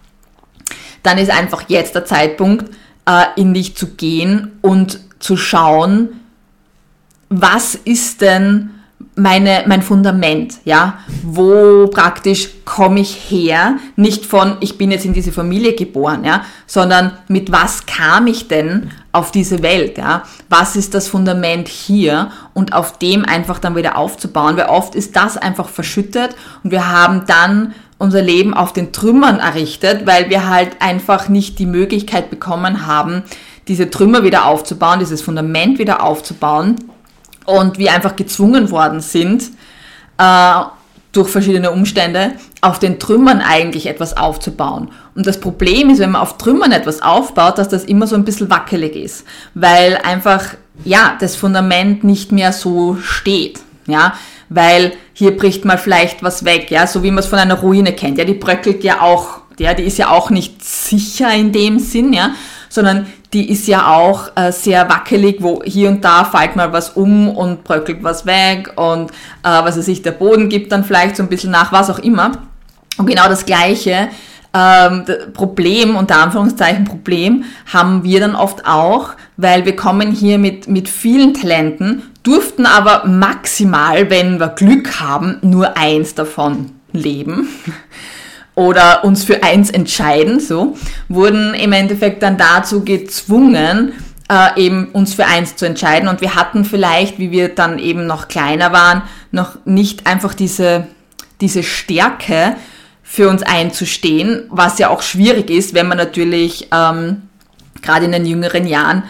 dann 1.03 1.17
ist 1.17 1.29
einfach 1.29 1.65
jetzt 1.67 1.93
der 1.93 2.05
Zeitpunkt, 2.05 2.73
äh, 3.05 3.25
in 3.35 3.53
dich 3.53 3.75
zu 3.75 3.87
gehen 3.87 4.53
und 4.61 5.01
zu 5.19 5.35
schauen, 5.35 6.21
was 7.27 7.75
ist 7.75 8.21
denn 8.21 8.69
meine, 9.19 9.63
mein 9.67 9.81
Fundament, 9.81 10.55
ja, 10.65 10.99
wo 11.23 11.87
praktisch 11.87 12.49
komme 12.65 12.99
ich 12.99 13.15
her, 13.29 13.77
nicht 13.95 14.25
von, 14.25 14.57
ich 14.59 14.77
bin 14.77 14.91
jetzt 14.91 15.05
in 15.05 15.13
diese 15.13 15.31
Familie 15.31 15.73
geboren, 15.73 16.23
ja, 16.23 16.43
sondern 16.65 17.11
mit 17.27 17.51
was 17.51 17.85
kam 17.85 18.27
ich 18.27 18.47
denn 18.47 18.91
auf 19.11 19.31
diese 19.31 19.61
Welt, 19.61 19.97
ja, 19.97 20.23
was 20.49 20.75
ist 20.75 20.93
das 20.93 21.07
Fundament 21.07 21.67
hier? 21.67 22.31
Und 22.53 22.73
auf 22.73 22.97
dem 22.97 23.25
einfach 23.25 23.59
dann 23.59 23.75
wieder 23.75 23.97
aufzubauen, 23.97 24.57
weil 24.57 24.67
oft 24.67 24.95
ist 24.95 25.15
das 25.15 25.37
einfach 25.37 25.69
verschüttet 25.69 26.35
und 26.63 26.71
wir 26.71 26.89
haben 26.89 27.23
dann 27.27 27.73
unser 27.97 28.21
Leben 28.21 28.53
auf 28.53 28.71
den 28.73 28.91
Trümmern 28.93 29.39
errichtet, 29.39 30.07
weil 30.07 30.29
wir 30.29 30.47
halt 30.47 30.77
einfach 30.79 31.27
nicht 31.27 31.59
die 31.59 31.65
Möglichkeit 31.65 32.29
bekommen 32.29 32.87
haben, 32.87 33.23
diese 33.67 33.89
Trümmer 33.89 34.23
wieder 34.23 34.45
aufzubauen, 34.45 34.99
dieses 34.99 35.21
Fundament 35.21 35.79
wieder 35.79 36.01
aufzubauen 36.01 36.77
und 37.49 37.77
wir 37.77 37.93
einfach 37.93 38.15
gezwungen 38.15 38.71
worden 38.71 39.01
sind, 39.01 39.43
äh, 40.17 40.61
durch 41.11 41.29
verschiedene 41.29 41.71
Umstände 41.71 42.33
auf 42.61 42.77
den 42.77 42.99
Trümmern 42.99 43.41
eigentlich 43.41 43.87
etwas 43.87 44.15
aufzubauen. 44.15 44.89
Und 45.15 45.25
das 45.25 45.39
Problem 45.39 45.89
ist, 45.89 45.99
wenn 45.99 46.11
man 46.11 46.21
auf 46.21 46.37
Trümmern 46.37 46.71
etwas 46.71 47.01
aufbaut, 47.01 47.57
dass 47.57 47.69
das 47.69 47.83
immer 47.83 48.05
so 48.05 48.15
ein 48.15 48.25
bisschen 48.25 48.49
wackelig 48.49 48.95
ist, 48.95 49.25
weil 49.55 49.97
einfach, 49.97 50.53
ja, 50.83 51.17
das 51.19 51.35
Fundament 51.35 52.03
nicht 52.03 52.31
mehr 52.31 52.53
so 52.53 52.97
steht, 53.01 53.59
ja, 53.87 54.13
weil 54.49 54.93
hier 55.13 55.35
bricht 55.35 55.65
mal 55.65 55.77
vielleicht 55.77 56.21
was 56.21 56.45
weg, 56.45 56.69
ja, 56.69 56.85
so 56.85 57.01
wie 57.01 57.11
man 57.11 57.19
es 57.19 57.27
von 57.27 57.39
einer 57.39 57.59
Ruine 57.59 57.93
kennt, 57.93 58.19
ja, 58.19 58.25
die 58.25 58.33
bröckelt 58.33 58.83
ja 58.83 59.01
auch, 59.01 59.41
ja, 59.57 59.73
die 59.73 59.83
ist 59.83 59.97
ja 59.97 60.11
auch 60.11 60.29
nicht 60.29 60.63
sicher 60.63 61.33
in 61.33 61.51
dem 61.51 61.79
Sinn, 61.79 62.13
ja, 62.13 62.31
sondern 62.69 63.07
die 63.33 63.51
ist 63.51 63.67
ja 63.67 63.87
auch 63.87 64.31
äh, 64.35 64.51
sehr 64.51 64.89
wackelig, 64.89 65.37
wo 65.41 65.61
hier 65.63 65.89
und 65.89 66.05
da 66.05 66.23
fällt 66.23 66.55
mal 66.55 66.71
was 66.71 66.91
um 66.91 67.29
und 67.29 67.63
bröckelt 67.63 68.03
was 68.03 68.25
weg 68.25 68.71
und 68.75 69.11
äh, 69.11 69.13
was 69.43 69.75
es 69.75 69.85
sich 69.85 70.01
der 70.01 70.11
Boden 70.11 70.49
gibt 70.49 70.71
dann 70.71 70.83
vielleicht 70.83 71.17
so 71.17 71.23
ein 71.23 71.29
bisschen 71.29 71.51
nach, 71.51 71.71
was 71.71 71.89
auch 71.89 71.99
immer. 71.99 72.31
Und 72.97 73.05
genau 73.05 73.27
das 73.27 73.45
Gleiche 73.45 74.09
ähm, 74.53 75.05
Problem, 75.33 75.95
unter 75.95 76.17
Anführungszeichen 76.17 76.85
Problem, 76.85 77.43
haben 77.71 78.03
wir 78.03 78.19
dann 78.19 78.35
oft 78.35 78.65
auch, 78.65 79.11
weil 79.37 79.65
wir 79.65 79.75
kommen 79.75 80.11
hier 80.11 80.39
mit, 80.39 80.67
mit 80.67 80.89
vielen 80.89 81.33
Talenten, 81.33 82.03
durften 82.23 82.65
aber 82.65 83.07
maximal, 83.07 84.09
wenn 84.09 84.39
wir 84.39 84.49
Glück 84.49 84.99
haben, 84.99 85.37
nur 85.41 85.77
eins 85.77 86.15
davon 86.15 86.71
leben 86.91 87.47
oder 88.59 89.05
uns 89.05 89.23
für 89.23 89.41
eins 89.41 89.69
entscheiden, 89.69 90.41
so, 90.41 90.75
wurden 91.07 91.53
im 91.53 91.71
Endeffekt 91.71 92.21
dann 92.21 92.37
dazu 92.37 92.83
gezwungen, 92.83 93.93
äh, 94.29 94.61
eben 94.61 94.89
uns 94.91 95.13
für 95.13 95.25
eins 95.25 95.55
zu 95.55 95.65
entscheiden. 95.65 96.09
Und 96.09 96.19
wir 96.19 96.35
hatten 96.35 96.65
vielleicht, 96.65 97.19
wie 97.19 97.31
wir 97.31 97.55
dann 97.55 97.79
eben 97.79 98.05
noch 98.05 98.27
kleiner 98.27 98.73
waren, 98.73 99.03
noch 99.31 99.59
nicht 99.63 100.07
einfach 100.07 100.33
diese, 100.33 100.87
diese 101.39 101.63
Stärke 101.63 102.57
für 103.01 103.29
uns 103.29 103.43
einzustehen, 103.43 104.43
was 104.49 104.77
ja 104.77 104.89
auch 104.89 105.03
schwierig 105.03 105.49
ist, 105.49 105.73
wenn 105.73 105.87
man 105.87 105.97
natürlich 105.97 106.67
ähm, 106.73 107.29
gerade 107.81 108.07
in 108.07 108.11
den 108.11 108.25
jüngeren 108.25 108.67
Jahren 108.67 109.03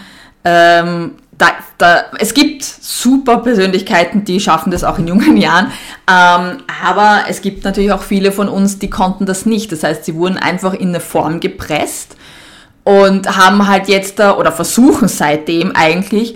ähm, 0.45 1.13
da, 1.39 1.47
da, 1.77 2.03
es 2.19 2.33
gibt 2.33 2.63
super 2.63 3.37
Persönlichkeiten, 3.37 4.25
die 4.25 4.39
schaffen 4.39 4.71
das 4.71 4.83
auch 4.83 4.99
in 4.99 5.07
jungen 5.07 5.37
Jahren, 5.37 5.71
ähm, 6.07 6.57
aber 6.83 7.23
es 7.27 7.41
gibt 7.41 7.63
natürlich 7.63 7.91
auch 7.91 8.03
viele 8.03 8.31
von 8.31 8.49
uns, 8.49 8.77
die 8.77 8.89
konnten 8.89 9.25
das 9.25 9.47
nicht. 9.47 9.71
Das 9.71 9.83
heißt, 9.83 10.05
sie 10.05 10.15
wurden 10.15 10.37
einfach 10.37 10.73
in 10.73 10.89
eine 10.89 10.99
Form 10.99 11.39
gepresst 11.39 12.17
und 12.83 13.37
haben 13.37 13.67
halt 13.67 13.87
jetzt 13.87 14.19
da, 14.19 14.37
oder 14.37 14.51
versuchen 14.51 15.07
seitdem 15.07 15.75
eigentlich, 15.75 16.35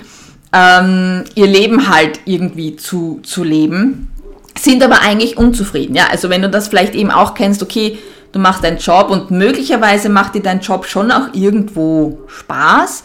ähm, 0.54 1.26
ihr 1.36 1.48
Leben 1.48 1.90
halt 1.90 2.22
irgendwie 2.26 2.78
zu, 2.78 3.20
zu 3.24 3.44
leben, 3.44 4.10
sind 4.58 4.84
aber 4.84 5.02
eigentlich 5.02 5.38
unzufrieden. 5.38 5.96
Ja? 5.96 6.08
Also 6.12 6.30
wenn 6.30 6.42
du 6.42 6.50
das 6.50 6.70
vielleicht 6.70 6.96
eben 6.96 7.12
auch 7.12 7.34
kennst, 7.34 7.62
okay, 7.62 7.98
du 8.32 8.40
machst 8.40 8.64
deinen 8.64 8.78
Job 8.78 9.10
und 9.10 9.32
möglicherweise 9.32 10.08
macht 10.08 10.36
dir 10.36 10.44
dein 10.44 10.62
Job 10.62 10.86
schon 10.86 11.12
auch 11.12 11.34
irgendwo 11.34 12.20
Spaß, 12.28 13.04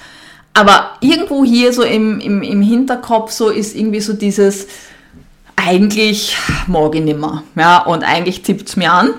aber 0.59 0.91
irgendwo 1.01 1.45
hier 1.45 1.73
so 1.73 1.83
im, 1.83 2.21
im, 2.21 2.43
im 2.43 2.63
Hinterkopf 2.63 3.31
so 3.31 3.49
ist 3.49 3.77
irgendwie 3.77 4.01
so 4.01 4.13
dieses, 4.13 4.67
eigentlich 5.55 6.37
morgen 6.67 7.05
nimmer. 7.05 7.43
Ja, 7.55 7.79
und 7.79 8.03
eigentlich 8.03 8.43
tippt 8.43 8.69
es 8.69 8.77
mir 8.77 8.93
an. 8.93 9.11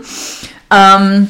Ähm, 0.71 1.30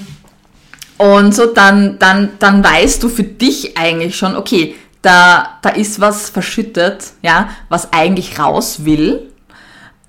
und 0.98 1.36
so 1.36 1.46
dann, 1.48 2.00
dann, 2.00 2.32
dann 2.40 2.64
weißt 2.64 3.04
du 3.04 3.10
für 3.10 3.24
dich 3.24 3.78
eigentlich 3.78 4.18
schon, 4.18 4.36
okay, 4.36 4.76
da, 5.02 5.58
da 5.62 5.70
ist 5.70 6.00
was 6.02 6.30
verschüttet, 6.30 7.14
ja, 7.22 7.50
was 7.70 7.94
eigentlich 7.94 8.40
raus 8.40 8.86
will 8.86 9.32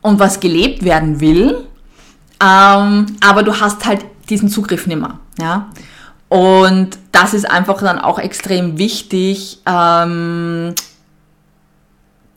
und 0.00 0.18
was 0.18 0.40
gelebt 0.40 0.84
werden 0.84 1.20
will. 1.20 1.66
Ähm, 2.42 3.06
aber 3.20 3.42
du 3.42 3.60
hast 3.60 3.84
halt 3.84 4.04
diesen 4.28 4.48
Zugriff 4.48 4.86
nimmer. 4.86 5.20
Ja. 5.38 5.70
Und 6.30 6.90
das 7.10 7.34
ist 7.34 7.50
einfach 7.50 7.80
dann 7.80 7.98
auch 7.98 8.20
extrem 8.20 8.78
wichtig, 8.78 9.58
ähm, 9.66 10.76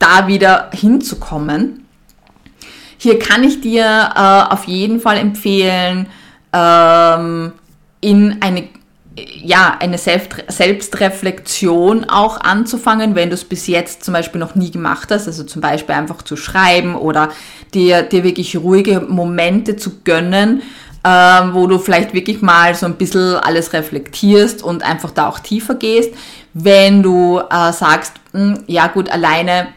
da 0.00 0.26
wieder 0.26 0.70
hinzukommen. 0.72 1.86
Hier 2.98 3.20
kann 3.20 3.44
ich 3.44 3.60
dir 3.60 4.10
äh, 4.16 4.52
auf 4.52 4.64
jeden 4.64 5.00
Fall 5.00 5.16
empfehlen, 5.16 6.08
ähm, 6.52 7.52
in 8.00 8.42
eine 8.42 8.68
ja, 9.16 9.76
eine 9.78 9.96
Selbstreflexion 9.96 12.02
auch 12.04 12.40
anzufangen, 12.40 13.14
wenn 13.14 13.28
du 13.28 13.34
es 13.34 13.44
bis 13.44 13.68
jetzt 13.68 14.02
zum 14.02 14.12
Beispiel 14.12 14.40
noch 14.40 14.56
nie 14.56 14.72
gemacht 14.72 15.12
hast, 15.12 15.28
also 15.28 15.44
zum 15.44 15.62
Beispiel 15.62 15.94
einfach 15.94 16.22
zu 16.22 16.36
schreiben 16.36 16.96
oder 16.96 17.28
dir, 17.74 18.02
dir 18.02 18.24
wirklich 18.24 18.56
ruhige 18.56 19.00
Momente 19.00 19.76
zu 19.76 20.00
gönnen, 20.02 20.62
ähm, 21.04 21.52
wo 21.52 21.66
du 21.66 21.78
vielleicht 21.78 22.14
wirklich 22.14 22.40
mal 22.40 22.74
so 22.74 22.86
ein 22.86 22.94
bisschen 22.94 23.36
alles 23.36 23.72
reflektierst 23.72 24.62
und 24.62 24.82
einfach 24.82 25.10
da 25.10 25.28
auch 25.28 25.38
tiefer 25.38 25.74
gehst. 25.74 26.14
Wenn 26.54 27.02
du 27.02 27.38
äh, 27.38 27.72
sagst, 27.72 28.14
mh, 28.32 28.40
hm, 28.40 28.64
ja 28.66 28.86
gut, 28.86 29.10
alleine 29.10 29.68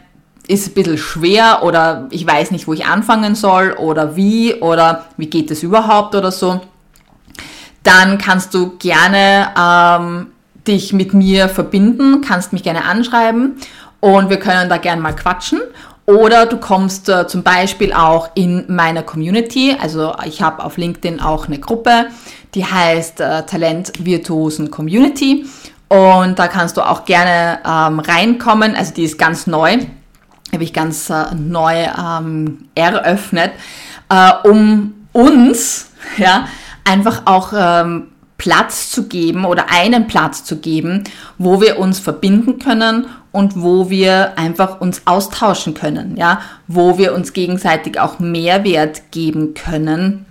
ist 0.46 0.68
ein 0.68 0.74
bisschen 0.74 0.96
schwer 0.96 1.62
oder 1.62 2.08
ich 2.10 2.26
weiß 2.26 2.50
nicht, 2.50 2.66
wo 2.66 2.72
ich 2.72 2.86
anfangen 2.86 3.34
soll 3.34 3.72
oder 3.72 4.16
wie 4.16 4.54
oder 4.54 5.04
wie 5.18 5.26
geht 5.26 5.50
es 5.50 5.62
überhaupt 5.62 6.14
oder 6.14 6.32
so, 6.32 6.60
dann 7.82 8.16
kannst 8.16 8.54
du 8.54 8.76
gerne 8.78 9.48
ähm, 9.58 10.28
dich 10.66 10.94
mit 10.94 11.12
mir 11.12 11.50
verbinden, 11.50 12.22
kannst 12.22 12.54
mich 12.54 12.62
gerne 12.62 12.84
anschreiben 12.84 13.56
und 14.00 14.30
wir 14.30 14.38
können 14.38 14.70
da 14.70 14.78
gerne 14.78 15.02
mal 15.02 15.14
quatschen. 15.14 15.60
Oder 16.08 16.46
du 16.46 16.56
kommst 16.56 17.10
äh, 17.10 17.26
zum 17.26 17.42
Beispiel 17.42 17.92
auch 17.92 18.30
in 18.34 18.64
meiner 18.74 19.02
Community. 19.02 19.76
Also 19.78 20.14
ich 20.24 20.40
habe 20.40 20.64
auf 20.64 20.78
LinkedIn 20.78 21.20
auch 21.20 21.48
eine 21.48 21.58
Gruppe, 21.58 22.06
die 22.54 22.64
heißt 22.64 23.20
äh, 23.20 23.42
Talent 23.44 23.92
Virtuosen 23.98 24.70
Community. 24.70 25.44
Und 25.88 26.38
da 26.38 26.48
kannst 26.48 26.78
du 26.78 26.80
auch 26.80 27.04
gerne 27.04 27.58
ähm, 27.62 28.00
reinkommen. 28.00 28.74
Also 28.74 28.94
die 28.94 29.04
ist 29.04 29.18
ganz 29.18 29.46
neu, 29.46 29.76
habe 30.50 30.64
ich 30.64 30.72
ganz 30.72 31.10
äh, 31.10 31.26
neu 31.34 31.74
ähm, 31.74 32.70
eröffnet, 32.74 33.50
äh, 34.08 34.48
um 34.48 34.94
uns 35.12 35.90
ja 36.16 36.48
einfach 36.84 37.26
auch 37.26 37.52
ähm, 37.54 38.12
Platz 38.38 38.90
zu 38.90 39.08
geben 39.08 39.44
oder 39.44 39.66
einen 39.70 40.06
Platz 40.06 40.44
zu 40.44 40.58
geben, 40.58 41.04
wo 41.36 41.60
wir 41.60 41.78
uns 41.78 41.98
verbinden 41.98 42.58
können 42.58 43.06
und 43.32 43.60
wo 43.60 43.90
wir 43.90 44.38
einfach 44.38 44.80
uns 44.80 45.02
austauschen 45.04 45.74
können, 45.74 46.16
ja, 46.16 46.40
wo 46.68 46.98
wir 46.98 47.14
uns 47.14 47.32
gegenseitig 47.32 48.00
auch 48.00 48.20
Mehrwert 48.20 49.10
geben 49.10 49.54
können 49.54 50.24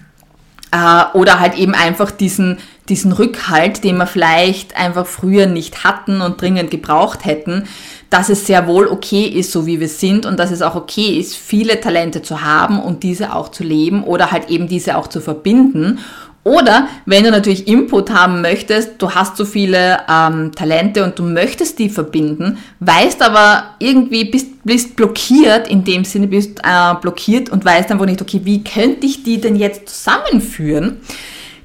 äh, 0.71 1.03
oder 1.13 1.39
halt 1.39 1.55
eben 1.55 1.75
einfach 1.75 2.09
diesen 2.09 2.57
diesen 2.89 3.11
Rückhalt, 3.11 3.83
den 3.83 3.97
wir 3.97 4.07
vielleicht 4.07 4.77
einfach 4.77 5.05
früher 5.05 5.45
nicht 5.45 5.83
hatten 5.83 6.21
und 6.21 6.41
dringend 6.41 6.71
gebraucht 6.71 7.25
hätten, 7.25 7.67
dass 8.09 8.29
es 8.29 8.47
sehr 8.47 8.67
wohl 8.67 8.87
okay 8.87 9.23
ist, 9.25 9.51
so 9.51 9.65
wie 9.65 9.81
wir 9.81 9.89
sind 9.89 10.25
und 10.25 10.39
dass 10.39 10.51
es 10.51 10.61
auch 10.61 10.75
okay 10.75 11.19
ist, 11.19 11.35
viele 11.35 11.81
Talente 11.81 12.21
zu 12.21 12.43
haben 12.43 12.79
und 12.79 13.03
diese 13.03 13.35
auch 13.35 13.49
zu 13.49 13.63
leben 13.63 14.03
oder 14.03 14.31
halt 14.31 14.49
eben 14.49 14.69
diese 14.69 14.97
auch 14.97 15.07
zu 15.07 15.19
verbinden 15.19 15.99
oder 16.47 16.87
wenn 17.05 17.25
du 17.25 17.31
natürlich 17.31 17.67
Input 17.67 18.09
haben 18.09 18.41
möchtest, 18.41 19.01
du 19.01 19.11
hast 19.11 19.35
so 19.35 19.43
viele 19.43 19.99
ähm, 20.09 20.53
Talente 20.55 21.03
und 21.03 21.19
du 21.19 21.23
möchtest 21.23 21.77
die 21.77 21.89
verbinden, 21.89 22.57
weißt 22.79 23.21
aber 23.21 23.75
irgendwie, 23.79 24.23
bist, 24.23 24.63
bist 24.63 24.95
blockiert, 24.95 25.67
in 25.67 25.83
dem 25.83 26.05
Sinne 26.05 26.27
bist 26.27 26.59
äh, 26.63 26.93
blockiert 27.01 27.49
und 27.49 27.65
weißt 27.65 27.91
einfach 27.91 28.05
nicht, 28.05 28.21
okay, 28.21 28.39
wie 28.45 28.63
könnte 28.63 29.05
ich 29.05 29.23
die 29.23 29.41
denn 29.41 29.57
jetzt 29.57 29.89
zusammenführen? 29.89 31.01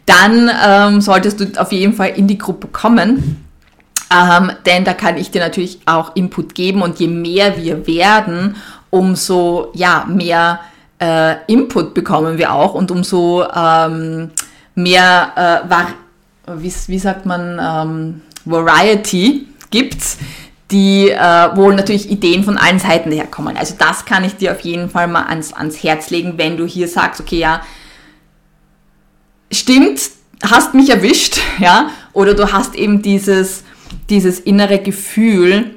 Dann 0.05 0.51
ähm, 0.67 1.01
solltest 1.01 1.39
du 1.39 1.61
auf 1.61 1.71
jeden 1.71 1.93
Fall 1.93 2.15
in 2.17 2.27
die 2.27 2.39
Gruppe 2.39 2.67
kommen. 2.67 3.45
Ähm, 4.13 4.51
denn 4.67 4.85
da 4.85 4.95
kann 4.95 5.17
ich 5.17 5.31
dir 5.31 5.41
natürlich 5.41 5.79
auch 5.87 6.17
Input 6.17 6.57
geben 6.57 6.83
und 6.83 6.99
je 6.99 7.07
mehr 7.07 7.57
wir 7.57 7.87
werden, 7.87 8.57
umso 8.91 9.71
ja, 9.75 10.05
mehr 10.09 10.59
äh, 11.03 11.37
Input 11.47 11.95
bekommen 11.95 12.39
wir 12.39 12.53
auch 12.53 12.75
und 12.75 12.91
umso 12.91 13.45
ähm, 13.45 14.31
mehr, 14.75 15.33
äh, 15.67 15.71
war, 15.71 15.89
wie, 16.59 16.73
wie 16.87 16.99
sagt 16.99 17.27
man, 17.27 17.59
ähm, 17.61 18.21
Variety 18.45 19.47
gibt's, 19.71 20.19
die, 20.71 21.11
äh, 21.11 21.51
wo 21.55 21.71
natürlich 21.71 22.11
Ideen 22.11 22.45
von 22.45 22.57
allen 22.57 22.79
Seiten 22.79 23.13
herkommen. 23.13 23.57
Also 23.57 23.75
das 23.79 24.05
kann 24.05 24.25
ich 24.25 24.37
dir 24.37 24.53
auf 24.53 24.61
jeden 24.61 24.89
Fall 24.89 25.07
mal 25.07 25.27
ans, 25.27 25.53
ans 25.53 25.83
Herz 25.83 26.11
legen, 26.11 26.35
wenn 26.39 26.57
du 26.57 26.67
hier 26.67 26.89
sagst, 26.89 27.21
okay, 27.21 27.39
ja, 27.39 27.61
stimmt, 29.53 30.01
hast 30.43 30.75
mich 30.75 30.91
erwischt, 30.91 31.41
ja, 31.59 31.91
oder 32.13 32.35
du 32.35 32.53
hast 32.53 32.75
eben 32.75 33.03
dieses, 33.03 33.65
dieses 34.09 34.41
innere 34.41 34.79
Gefühl, 34.79 35.77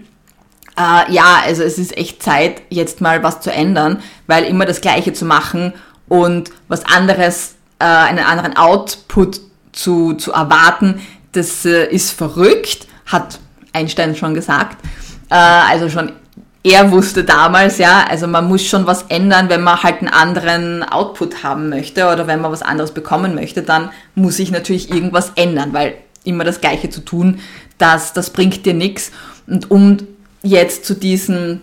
äh, 0.77 1.11
ja, 1.11 1.41
also 1.43 1.63
es 1.63 1.77
ist 1.77 1.97
echt 1.97 2.23
Zeit, 2.23 2.61
jetzt 2.69 3.01
mal 3.01 3.21
was 3.23 3.41
zu 3.41 3.51
ändern, 3.51 4.01
weil 4.27 4.45
immer 4.45 4.65
das 4.65 4.81
Gleiche 4.81 5.13
zu 5.13 5.25
machen 5.25 5.73
und 6.07 6.51
was 6.67 6.85
anderes 6.85 7.54
äh, 7.79 7.85
einen 7.85 8.25
anderen 8.25 8.57
Output 8.57 9.41
zu, 9.71 10.13
zu 10.13 10.31
erwarten, 10.31 11.01
das 11.33 11.65
äh, 11.65 11.87
ist 11.87 12.11
verrückt, 12.11 12.87
hat 13.05 13.39
Einstein 13.73 14.15
schon 14.15 14.33
gesagt. 14.33 14.77
Äh, 15.29 15.35
also 15.35 15.89
schon 15.89 16.13
er 16.65 16.91
wusste 16.91 17.23
damals, 17.23 17.77
ja, 17.77 18.07
also 18.09 18.25
man 18.25 18.47
muss 18.47 18.65
schon 18.65 18.87
was 18.87 19.03
ändern, 19.03 19.49
wenn 19.49 19.61
man 19.61 19.83
halt 19.83 19.99
einen 19.99 20.07
anderen 20.07 20.81
Output 20.81 21.43
haben 21.43 21.69
möchte 21.69 22.11
oder 22.11 22.25
wenn 22.25 22.41
man 22.41 22.51
was 22.51 22.63
anderes 22.63 22.91
bekommen 22.91 23.35
möchte, 23.35 23.61
dann 23.61 23.91
muss 24.15 24.39
ich 24.39 24.49
natürlich 24.49 24.89
irgendwas 24.89 25.31
ändern, 25.35 25.73
weil 25.73 25.93
immer 26.23 26.43
das 26.43 26.61
Gleiche 26.61 26.89
zu 26.89 27.01
tun, 27.01 27.39
das, 27.77 28.13
das 28.13 28.31
bringt 28.31 28.65
dir 28.65 28.73
nichts. 28.73 29.11
Und 29.45 29.69
um 29.69 29.97
jetzt 30.41 30.85
zu 30.85 30.95
diesen, 30.95 31.61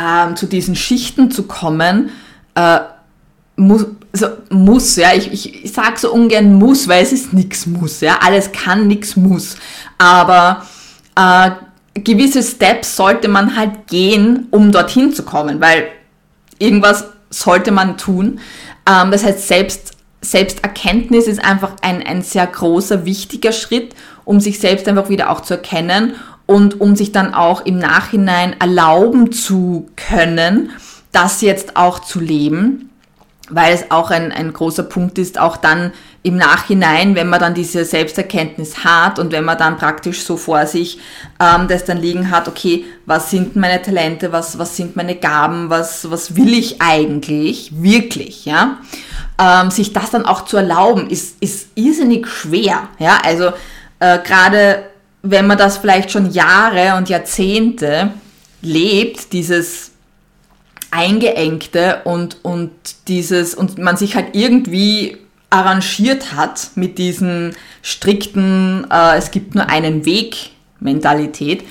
ähm, 0.00 0.36
zu 0.36 0.46
diesen 0.46 0.76
Schichten 0.76 1.32
zu 1.32 1.42
kommen, 1.48 2.10
äh, 2.54 2.78
muss, 3.56 3.86
also 4.12 4.26
muss, 4.50 4.96
ja, 4.96 5.14
ich, 5.14 5.32
ich, 5.32 5.64
ich 5.64 5.72
sage 5.72 5.98
so 5.98 6.12
ungern 6.12 6.54
muss, 6.54 6.88
weil 6.88 7.02
es 7.02 7.12
ist 7.12 7.32
nichts 7.32 7.66
muss, 7.66 8.00
ja, 8.00 8.18
alles 8.20 8.52
kann, 8.52 8.86
nichts 8.86 9.16
muss, 9.16 9.56
aber 9.98 10.64
äh, 11.16 11.50
gewisse 12.00 12.42
Steps 12.42 12.96
sollte 12.96 13.28
man 13.28 13.56
halt 13.56 13.86
gehen, 13.86 14.48
um 14.50 14.72
dorthin 14.72 15.12
zu 15.12 15.22
kommen, 15.22 15.60
weil 15.60 15.86
irgendwas 16.58 17.04
sollte 17.30 17.70
man 17.70 17.96
tun. 17.96 18.40
Ähm, 18.88 19.10
das 19.10 19.24
heißt, 19.24 19.46
selbst, 19.46 19.92
Selbsterkenntnis 20.20 21.26
ist 21.26 21.44
einfach 21.44 21.72
ein, 21.82 22.04
ein 22.04 22.22
sehr 22.22 22.46
großer, 22.46 23.04
wichtiger 23.04 23.52
Schritt, 23.52 23.94
um 24.24 24.40
sich 24.40 24.58
selbst 24.58 24.88
einfach 24.88 25.08
wieder 25.08 25.30
auch 25.30 25.40
zu 25.40 25.54
erkennen 25.54 26.14
und 26.46 26.80
um 26.80 26.96
sich 26.96 27.12
dann 27.12 27.34
auch 27.34 27.64
im 27.64 27.78
Nachhinein 27.78 28.58
erlauben 28.58 29.32
zu 29.32 29.88
können, 29.96 30.70
das 31.12 31.42
jetzt 31.42 31.76
auch 31.76 32.00
zu 32.00 32.20
leben 32.20 32.90
weil 33.50 33.74
es 33.74 33.90
auch 33.90 34.10
ein, 34.10 34.32
ein 34.32 34.52
großer 34.52 34.84
Punkt 34.84 35.18
ist, 35.18 35.38
auch 35.38 35.56
dann 35.58 35.92
im 36.22 36.36
Nachhinein, 36.36 37.14
wenn 37.14 37.28
man 37.28 37.40
dann 37.40 37.52
diese 37.52 37.84
Selbsterkenntnis 37.84 38.84
hat 38.84 39.18
und 39.18 39.32
wenn 39.32 39.44
man 39.44 39.58
dann 39.58 39.76
praktisch 39.76 40.22
so 40.22 40.38
vor 40.38 40.66
sich 40.66 40.98
ähm, 41.38 41.68
das 41.68 41.84
dann 41.84 41.98
liegen 41.98 42.30
hat, 42.30 42.48
okay, 42.48 42.86
was 43.04 43.30
sind 43.30 43.56
meine 43.56 43.82
Talente, 43.82 44.32
was, 44.32 44.58
was 44.58 44.76
sind 44.76 44.96
meine 44.96 45.16
Gaben, 45.16 45.68
was, 45.68 46.10
was 46.10 46.36
will 46.36 46.54
ich 46.54 46.80
eigentlich 46.80 47.72
wirklich, 47.82 48.46
ja, 48.46 48.78
ähm, 49.38 49.70
sich 49.70 49.92
das 49.92 50.10
dann 50.10 50.24
auch 50.24 50.46
zu 50.46 50.56
erlauben, 50.56 51.10
ist, 51.10 51.36
ist 51.42 51.68
irrsinnig 51.74 52.26
schwer, 52.26 52.88
ja, 52.98 53.18
also 53.22 53.52
äh, 54.00 54.18
gerade 54.20 54.84
wenn 55.20 55.46
man 55.46 55.58
das 55.58 55.76
vielleicht 55.76 56.10
schon 56.10 56.30
Jahre 56.30 56.96
und 56.96 57.10
Jahrzehnte 57.10 58.10
lebt, 58.62 59.34
dieses 59.34 59.93
Eingeengte 60.94 62.02
und, 62.04 62.44
und 62.44 62.70
dieses, 63.08 63.54
und 63.54 63.78
man 63.78 63.96
sich 63.96 64.14
halt 64.14 64.28
irgendwie 64.36 65.18
arrangiert 65.50 66.34
hat 66.34 66.70
mit 66.76 66.98
diesen 66.98 67.56
strikten, 67.82 68.86
äh, 68.90 69.16
es 69.16 69.32
gibt 69.32 69.56
nur 69.56 69.68
einen 69.68 70.04
Weg 70.04 70.50
Mentalität, 70.78 71.64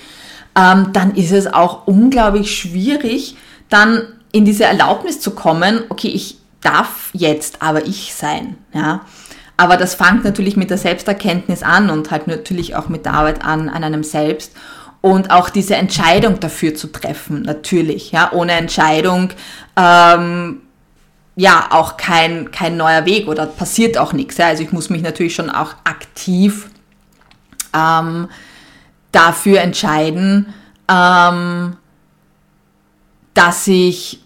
ähm, 0.55 0.89
dann 0.91 1.15
ist 1.15 1.31
es 1.31 1.51
auch 1.51 1.87
unglaublich 1.87 2.53
schwierig, 2.53 3.37
dann 3.69 4.03
in 4.33 4.43
diese 4.43 4.65
Erlaubnis 4.65 5.21
zu 5.21 5.31
kommen, 5.31 5.83
okay, 5.87 6.09
ich 6.09 6.37
darf 6.59 7.09
jetzt 7.13 7.61
aber 7.61 7.85
ich 7.85 8.13
sein, 8.13 8.57
ja. 8.73 9.01
Aber 9.55 9.77
das 9.77 9.95
fängt 9.95 10.25
natürlich 10.25 10.57
mit 10.57 10.69
der 10.69 10.79
Selbsterkenntnis 10.79 11.61
an 11.63 11.89
und 11.89 12.11
halt 12.11 12.27
natürlich 12.27 12.75
auch 12.75 12.89
mit 12.89 13.05
der 13.05 13.13
Arbeit 13.13 13.45
an, 13.45 13.69
an 13.69 13.83
einem 13.83 14.03
selbst 14.03 14.51
und 15.03 15.31
auch 15.31 15.49
diese 15.49 15.75
Entscheidung 15.75 16.39
dafür 16.39 16.75
zu 16.75 16.87
treffen, 16.87 17.41
natürlich. 17.41 18.13
Ja, 18.13 18.31
ohne 18.31 18.53
Entscheidung 18.53 19.31
ähm, 19.75 20.61
ja 21.35 21.67
auch 21.71 21.97
kein, 21.97 22.51
kein 22.51 22.77
neuer 22.77 23.05
Weg 23.05 23.27
oder 23.27 23.45
passiert 23.45 23.97
auch 23.97 24.13
nichts. 24.13 24.37
Ja? 24.37 24.47
Also 24.47 24.63
ich 24.63 24.71
muss 24.71 24.89
mich 24.89 25.01
natürlich 25.01 25.35
schon 25.35 25.49
auch 25.49 25.75
aktiv 25.83 26.69
ähm, 27.75 28.29
dafür 29.11 29.59
entscheiden, 29.59 30.53
ähm, 30.89 31.75
dass 33.33 33.67
ich 33.67 34.21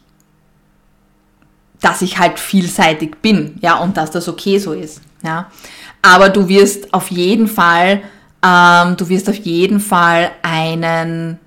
dass 1.81 2.03
ich 2.03 2.19
halt 2.19 2.39
vielseitig 2.39 3.21
bin, 3.21 3.57
ja, 3.61 3.77
und 3.77 3.97
dass 3.97 4.09
das 4.09 4.27
okay 4.27 4.57
so 4.57 4.73
ist, 4.73 5.01
ja. 5.23 5.49
Aber 6.01 6.29
du 6.29 6.47
wirst 6.47 6.93
auf 6.93 7.09
jeden 7.11 7.47
Fall 7.47 8.01
ähm, 8.43 8.97
du 8.97 9.09
wirst 9.09 9.29
auf 9.29 9.35
jeden 9.35 9.79
Fall 9.79 10.31
einen, 10.41 11.39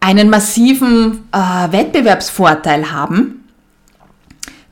einen 0.00 0.30
massiven 0.30 1.28
äh, 1.32 1.72
Wettbewerbsvorteil 1.72 2.90
haben, 2.92 3.44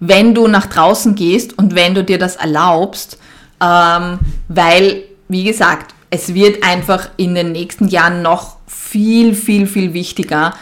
wenn 0.01 0.35
du 0.35 0.47
nach 0.49 0.66
draußen 0.66 1.14
gehst 1.14 1.59
und 1.59 1.75
wenn 1.75 1.95
du 1.95 2.05
dir 2.05 2.19
das 2.19 2.37
erlaubst, 2.37 3.19
ähm, 3.61 4.19
weil, 4.49 5.05
wie 5.29 5.45
gesagt, 5.45 5.95
es 6.11 6.35
wird 6.35 6.62
einfach 6.62 7.09
in 7.16 7.35
den 7.35 7.53
nächsten 7.53 7.88
Jahren 7.88 8.23
noch 8.23 8.57
viel, 8.66 9.35
viel, 9.35 9.66
viel 9.66 9.92
wichtiger, 9.92 10.55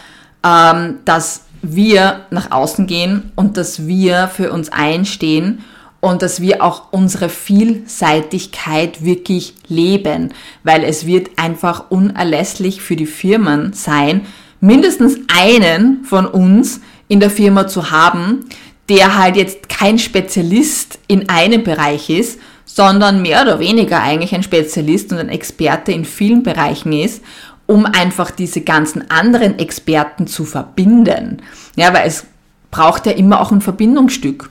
ähm, 0.44 1.00
dass 1.04 1.42
wir 1.62 2.26
nach 2.30 2.50
außen 2.50 2.86
gehen 2.86 3.32
und 3.36 3.56
dass 3.56 3.86
wir 3.86 4.28
für 4.28 4.52
uns 4.52 4.70
einstehen 4.70 5.64
und 6.04 6.20
dass 6.20 6.42
wir 6.42 6.62
auch 6.62 6.82
unsere 6.90 7.30
Vielseitigkeit 7.30 9.02
wirklich 9.02 9.54
leben, 9.68 10.34
weil 10.62 10.84
es 10.84 11.06
wird 11.06 11.30
einfach 11.38 11.90
unerlässlich 11.90 12.82
für 12.82 12.94
die 12.94 13.06
Firmen 13.06 13.72
sein, 13.72 14.26
mindestens 14.60 15.16
einen 15.34 16.04
von 16.04 16.26
uns 16.26 16.82
in 17.08 17.20
der 17.20 17.30
Firma 17.30 17.66
zu 17.68 17.90
haben, 17.90 18.44
der 18.90 19.16
halt 19.16 19.36
jetzt 19.36 19.70
kein 19.70 19.98
Spezialist 19.98 20.98
in 21.06 21.30
einem 21.30 21.64
Bereich 21.64 22.10
ist, 22.10 22.38
sondern 22.66 23.22
mehr 23.22 23.40
oder 23.40 23.58
weniger 23.58 24.02
eigentlich 24.02 24.34
ein 24.34 24.42
Spezialist 24.42 25.10
und 25.10 25.18
ein 25.20 25.30
Experte 25.30 25.92
in 25.92 26.04
vielen 26.04 26.42
Bereichen 26.42 26.92
ist, 26.92 27.22
um 27.64 27.86
einfach 27.86 28.30
diese 28.30 28.60
ganzen 28.60 29.10
anderen 29.10 29.58
Experten 29.58 30.26
zu 30.26 30.44
verbinden. 30.44 31.38
Ja, 31.76 31.94
weil 31.94 32.06
es 32.06 32.26
braucht 32.70 33.06
ja 33.06 33.12
immer 33.12 33.40
auch 33.40 33.52
ein 33.52 33.62
Verbindungsstück 33.62 34.50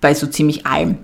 bei 0.00 0.14
so 0.14 0.26
ziemlich 0.26 0.66
allem. 0.66 0.98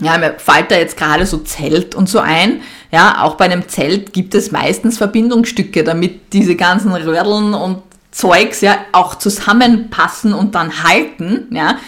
Ja, 0.00 0.18
mir 0.18 0.34
fällt 0.38 0.70
da 0.70 0.76
jetzt 0.76 0.96
gerade 0.96 1.24
so 1.24 1.38
Zelt 1.38 1.94
und 1.94 2.08
so 2.08 2.18
ein. 2.18 2.62
Ja, 2.90 3.22
auch 3.22 3.36
bei 3.36 3.44
einem 3.44 3.68
Zelt 3.68 4.12
gibt 4.12 4.34
es 4.34 4.50
meistens 4.50 4.98
Verbindungsstücke, 4.98 5.84
damit 5.84 6.32
diese 6.32 6.56
ganzen 6.56 6.92
Rödeln 6.92 7.54
und 7.54 7.82
Zeugs 8.10 8.60
ja 8.60 8.76
auch 8.92 9.16
zusammenpassen 9.16 10.34
und 10.34 10.54
dann 10.54 10.82
halten. 10.82 11.46
Ja, 11.50 11.78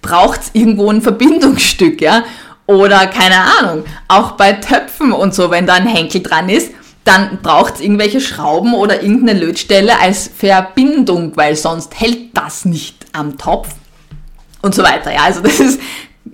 braucht 0.00 0.40
es 0.40 0.50
irgendwo 0.54 0.90
ein 0.90 1.02
Verbindungsstück. 1.02 2.00
Ja, 2.00 2.24
oder 2.66 3.06
keine 3.06 3.36
Ahnung, 3.58 3.84
auch 4.08 4.32
bei 4.32 4.52
Töpfen 4.54 5.12
und 5.12 5.34
so, 5.34 5.50
wenn 5.50 5.66
da 5.66 5.74
ein 5.74 5.86
Henkel 5.86 6.22
dran 6.22 6.48
ist, 6.48 6.72
dann 7.04 7.38
braucht 7.42 7.76
es 7.76 7.80
irgendwelche 7.80 8.20
Schrauben 8.20 8.74
oder 8.74 9.02
irgendeine 9.02 9.38
Lötstelle 9.38 9.98
als 10.00 10.30
Verbindung, 10.34 11.36
weil 11.36 11.56
sonst 11.56 11.98
hält 12.00 12.36
das 12.36 12.64
nicht 12.64 13.06
am 13.12 13.38
Topf 13.38 13.68
und 14.62 14.74
so 14.74 14.82
weiter. 14.82 15.12
Ja, 15.12 15.24
also 15.24 15.40
das 15.40 15.60
ist, 15.60 15.80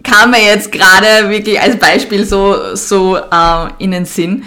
kam 0.02 0.30
mir 0.30 0.44
jetzt 0.44 0.70
gerade 0.70 1.28
wirklich 1.28 1.60
als 1.60 1.76
Beispiel 1.76 2.24
so, 2.24 2.76
so 2.76 3.16
äh, 3.16 3.68
in 3.78 3.90
den 3.90 4.04
Sinn. 4.04 4.44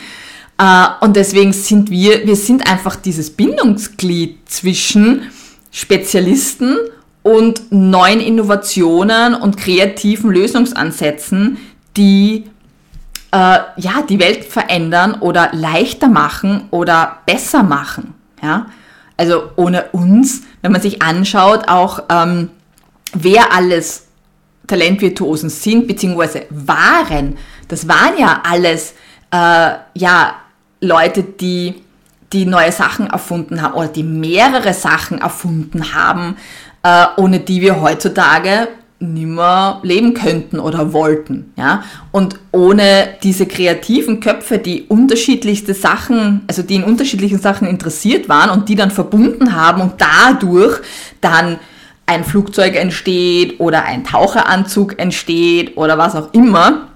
Äh, 0.57 0.87
und 1.01 1.15
deswegen 1.15 1.51
sind 1.51 1.89
wir, 1.89 2.25
wir 2.25 2.35
sind 2.35 2.69
einfach 2.69 2.95
dieses 2.95 3.31
Bindungsglied 3.31 4.37
zwischen 4.49 5.23
Spezialisten 5.71 6.77
und 7.23 7.71
neuen 7.71 8.19
Innovationen 8.19 9.33
und 9.35 9.57
kreativen 9.57 10.31
Lösungsansätzen, 10.31 11.57
die 11.97 12.45
äh, 13.31 13.59
ja, 13.77 14.01
die 14.07 14.19
Welt 14.19 14.43
verändern 14.45 15.15
oder 15.19 15.49
leichter 15.53 16.09
machen 16.09 16.67
oder 16.71 17.19
besser 17.25 17.63
machen. 17.63 18.13
Ja? 18.41 18.67
Also 19.17 19.51
ohne 19.55 19.85
uns, 19.91 20.41
wenn 20.61 20.71
man 20.71 20.81
sich 20.81 21.01
anschaut, 21.01 21.67
auch 21.67 22.03
ähm, 22.09 22.49
wer 23.13 23.53
alles 23.53 24.07
Talentvirtuosen 24.67 25.49
sind, 25.49 25.87
beziehungsweise 25.87 26.45
waren, 26.49 27.37
das 27.67 27.87
waren 27.87 28.17
ja 28.17 28.41
alles 28.43 28.93
äh, 29.31 29.71
ja, 29.93 30.35
Leute, 30.79 31.23
die, 31.23 31.75
die 32.33 32.45
neue 32.45 32.71
Sachen 32.71 33.07
erfunden 33.07 33.61
haben 33.61 33.73
oder 33.73 33.87
die 33.87 34.03
mehrere 34.03 34.73
Sachen 34.73 35.19
erfunden 35.19 35.93
haben, 35.93 36.37
äh, 36.83 37.05
ohne 37.17 37.39
die 37.39 37.61
wir 37.61 37.81
heutzutage 37.81 38.67
nimmer 39.01 39.79
leben 39.83 40.13
könnten 40.13 40.59
oder 40.59 40.93
wollten, 40.93 41.53
ja. 41.57 41.83
Und 42.11 42.39
ohne 42.51 43.09
diese 43.23 43.47
kreativen 43.47 44.19
Köpfe, 44.19 44.59
die 44.59 44.83
unterschiedlichste 44.83 45.73
Sachen, 45.73 46.41
also 46.47 46.61
die 46.61 46.75
in 46.75 46.83
unterschiedlichen 46.83 47.39
Sachen 47.39 47.67
interessiert 47.67 48.29
waren 48.29 48.51
und 48.51 48.69
die 48.69 48.75
dann 48.75 48.91
verbunden 48.91 49.55
haben 49.55 49.81
und 49.81 49.93
dadurch 49.97 50.81
dann 51.19 51.59
ein 52.11 52.23
Flugzeug 52.23 52.75
entsteht 52.75 53.59
oder 53.59 53.85
ein 53.85 54.03
Taucheranzug 54.03 54.99
entsteht 54.99 55.77
oder 55.77 55.97
was 55.97 56.15
auch 56.15 56.33
immer, 56.33 56.89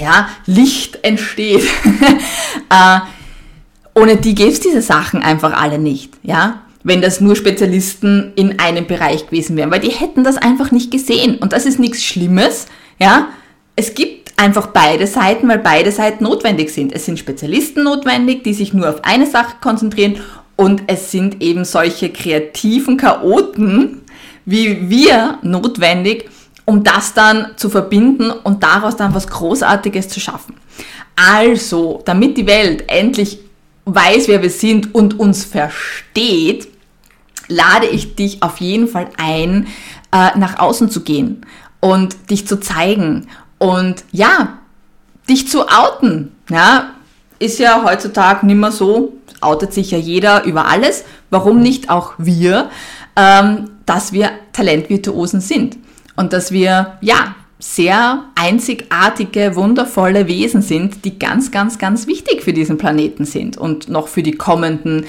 ja, 0.00 0.28
Licht 0.46 1.04
entsteht. 1.04 1.64
äh, 2.70 2.98
ohne 3.94 4.16
die 4.16 4.34
gäbe 4.34 4.50
es 4.50 4.60
diese 4.60 4.82
Sachen 4.82 5.22
einfach 5.22 5.52
alle 5.52 5.78
nicht, 5.78 6.14
ja 6.22 6.60
wenn 6.84 7.00
das 7.00 7.20
nur 7.20 7.34
Spezialisten 7.34 8.32
in 8.36 8.60
einem 8.60 8.86
Bereich 8.86 9.26
gewesen 9.26 9.56
wären, 9.56 9.70
weil 9.70 9.80
die 9.80 9.90
hätten 9.90 10.22
das 10.22 10.36
einfach 10.36 10.70
nicht 10.70 10.90
gesehen. 10.90 11.38
Und 11.38 11.52
das 11.52 11.66
ist 11.66 11.80
nichts 11.80 12.04
Schlimmes, 12.04 12.66
ja. 13.00 13.28
Es 13.74 13.94
gibt 13.94 14.38
einfach 14.38 14.68
beide 14.68 15.06
Seiten, 15.08 15.48
weil 15.48 15.58
beide 15.58 15.90
Seiten 15.90 16.22
notwendig 16.22 16.70
sind. 16.70 16.92
Es 16.92 17.06
sind 17.06 17.18
Spezialisten 17.18 17.82
notwendig, 17.82 18.44
die 18.44 18.54
sich 18.54 18.72
nur 18.72 18.88
auf 18.88 19.02
eine 19.02 19.26
Sache 19.26 19.56
konzentrieren 19.60 20.20
und 20.56 20.82
es 20.86 21.10
sind 21.10 21.42
eben 21.42 21.64
solche 21.64 22.10
kreativen 22.10 22.96
Chaoten 22.96 24.02
wie 24.44 24.88
wir 24.88 25.38
notwendig, 25.42 26.28
um 26.64 26.82
das 26.82 27.14
dann 27.14 27.52
zu 27.56 27.68
verbinden 27.68 28.30
und 28.30 28.62
daraus 28.62 28.96
dann 28.96 29.14
was 29.14 29.28
Großartiges 29.28 30.08
zu 30.08 30.20
schaffen. 30.20 30.56
Also, 31.16 32.02
damit 32.04 32.36
die 32.36 32.46
Welt 32.46 32.84
endlich 32.88 33.38
weiß, 33.84 34.28
wer 34.28 34.42
wir 34.42 34.50
sind 34.50 34.94
und 34.94 35.18
uns 35.18 35.44
versteht, 35.44 36.68
lade 37.48 37.86
ich 37.86 38.14
dich 38.14 38.42
auf 38.42 38.58
jeden 38.58 38.88
Fall 38.88 39.08
ein, 39.18 39.66
äh, 40.12 40.38
nach 40.38 40.58
außen 40.58 40.90
zu 40.90 41.02
gehen 41.02 41.44
und 41.80 42.30
dich 42.30 42.46
zu 42.46 42.58
zeigen 42.58 43.28
und 43.58 44.04
ja, 44.10 44.58
dich 45.28 45.48
zu 45.48 45.68
outen. 45.68 46.34
Ja, 46.50 46.90
ist 47.38 47.58
ja 47.58 47.82
heutzutage 47.84 48.46
nicht 48.46 48.56
mehr 48.56 48.72
so, 48.72 49.12
outet 49.40 49.72
sich 49.72 49.90
ja 49.90 49.98
jeder 49.98 50.44
über 50.44 50.66
alles. 50.66 51.04
Warum 51.30 51.60
nicht 51.60 51.90
auch 51.90 52.14
wir, 52.16 52.70
ähm, 53.16 53.70
dass 53.86 54.12
wir 54.12 54.30
Talentvirtuosen 54.52 55.40
sind 55.40 55.76
und 56.16 56.32
dass 56.32 56.52
wir 56.52 56.98
ja 57.00 57.34
sehr 57.58 58.24
einzigartige, 58.34 59.56
wundervolle 59.56 60.28
Wesen 60.28 60.60
sind, 60.60 61.04
die 61.04 61.18
ganz, 61.18 61.50
ganz, 61.50 61.78
ganz 61.78 62.06
wichtig 62.06 62.42
für 62.42 62.52
diesen 62.52 62.76
Planeten 62.76 63.24
sind 63.24 63.56
und 63.56 63.88
noch 63.88 64.08
für 64.08 64.22
die 64.22 64.32
kommenden 64.32 65.06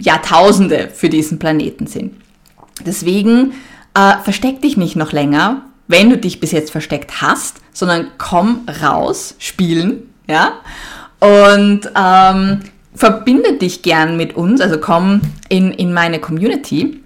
Jahrtausende 0.00 0.90
für 0.92 1.08
diesen 1.08 1.38
Planeten 1.38 1.86
sind. 1.86 2.14
Deswegen 2.84 3.52
äh, 3.94 4.14
versteck 4.24 4.62
dich 4.62 4.76
nicht 4.76 4.96
noch 4.96 5.12
länger, 5.12 5.62
wenn 5.86 6.10
du 6.10 6.18
dich 6.18 6.40
bis 6.40 6.50
jetzt 6.50 6.70
versteckt 6.70 7.20
hast, 7.20 7.60
sondern 7.72 8.08
komm 8.18 8.66
raus, 8.82 9.36
spielen, 9.38 10.08
ja, 10.26 10.54
und 11.20 11.90
ähm, 11.94 12.60
verbinde 12.94 13.58
dich 13.58 13.82
gern 13.82 14.16
mit 14.16 14.34
uns, 14.34 14.60
also 14.60 14.78
komm 14.78 15.20
in, 15.48 15.70
in 15.72 15.92
meine 15.92 16.18
Community, 16.18 17.01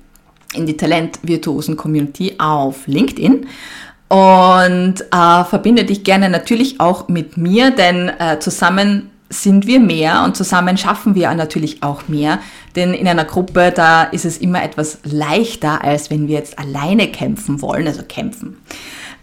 in 0.56 0.66
die 0.66 0.76
Talent-Virtuosen 0.76 1.76
Community 1.76 2.34
auf 2.38 2.86
LinkedIn 2.86 3.46
und 4.08 4.94
äh, 5.00 5.44
verbinde 5.44 5.84
dich 5.84 6.04
gerne 6.04 6.28
natürlich 6.30 6.80
auch 6.80 7.08
mit 7.08 7.36
mir, 7.36 7.70
denn 7.70 8.08
äh, 8.08 8.38
zusammen 8.38 9.10
sind 9.28 9.66
wir 9.66 9.80
mehr 9.80 10.22
und 10.24 10.36
zusammen 10.36 10.76
schaffen 10.76 11.14
wir 11.14 11.32
natürlich 11.34 11.82
auch 11.82 12.06
mehr. 12.06 12.38
Denn 12.76 12.94
in 12.94 13.08
einer 13.08 13.24
Gruppe, 13.24 13.72
da 13.74 14.04
ist 14.04 14.24
es 14.24 14.38
immer 14.38 14.62
etwas 14.62 14.98
leichter, 15.02 15.82
als 15.82 16.10
wenn 16.10 16.28
wir 16.28 16.36
jetzt 16.36 16.58
alleine 16.58 17.08
kämpfen 17.08 17.60
wollen, 17.60 17.86
also 17.88 18.02
kämpfen, 18.06 18.56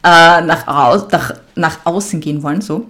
äh, 0.03 0.41
nach, 0.41 0.67
aus, 0.67 1.07
nach, 1.11 1.33
nach 1.55 1.79
außen 1.85 2.19
gehen 2.19 2.43
wollen, 2.43 2.61
so. 2.61 2.87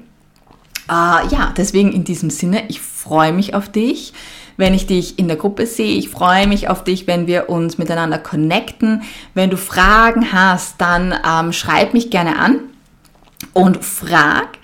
Äh, 0.89 1.27
ja, 1.29 1.53
deswegen 1.55 1.91
in 1.91 2.03
diesem 2.03 2.29
Sinne, 2.29 2.63
ich 2.67 2.81
freue 2.81 3.31
mich 3.31 3.53
auf 3.53 3.69
dich, 3.69 4.13
wenn 4.57 4.73
ich 4.73 4.87
dich 4.87 5.19
in 5.19 5.27
der 5.27 5.37
Gruppe 5.37 5.65
sehe. 5.65 5.97
Ich 5.97 6.09
freue 6.09 6.47
mich 6.47 6.69
auf 6.69 6.83
dich, 6.83 7.07
wenn 7.07 7.27
wir 7.27 7.49
uns 7.49 7.77
miteinander 7.77 8.17
connecten. 8.17 9.03
Wenn 9.33 9.49
du 9.49 9.57
Fragen 9.57 10.31
hast, 10.31 10.79
dann 10.79 11.13
ähm, 11.27 11.53
schreib 11.53 11.93
mich 11.93 12.09
gerne 12.09 12.37
an 12.37 12.59
und 13.53 13.83
frag. 13.83 14.57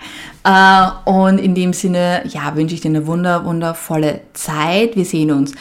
Äh, 0.44 1.10
und 1.10 1.38
in 1.38 1.54
dem 1.54 1.72
Sinne, 1.72 2.22
ja, 2.28 2.54
wünsche 2.56 2.74
ich 2.74 2.80
dir 2.80 2.88
eine 2.88 3.06
wunder, 3.06 3.44
wundervolle 3.44 4.22
Zeit. 4.32 4.96
Wir 4.96 5.04
sehen 5.04 5.30
uns 5.30 5.52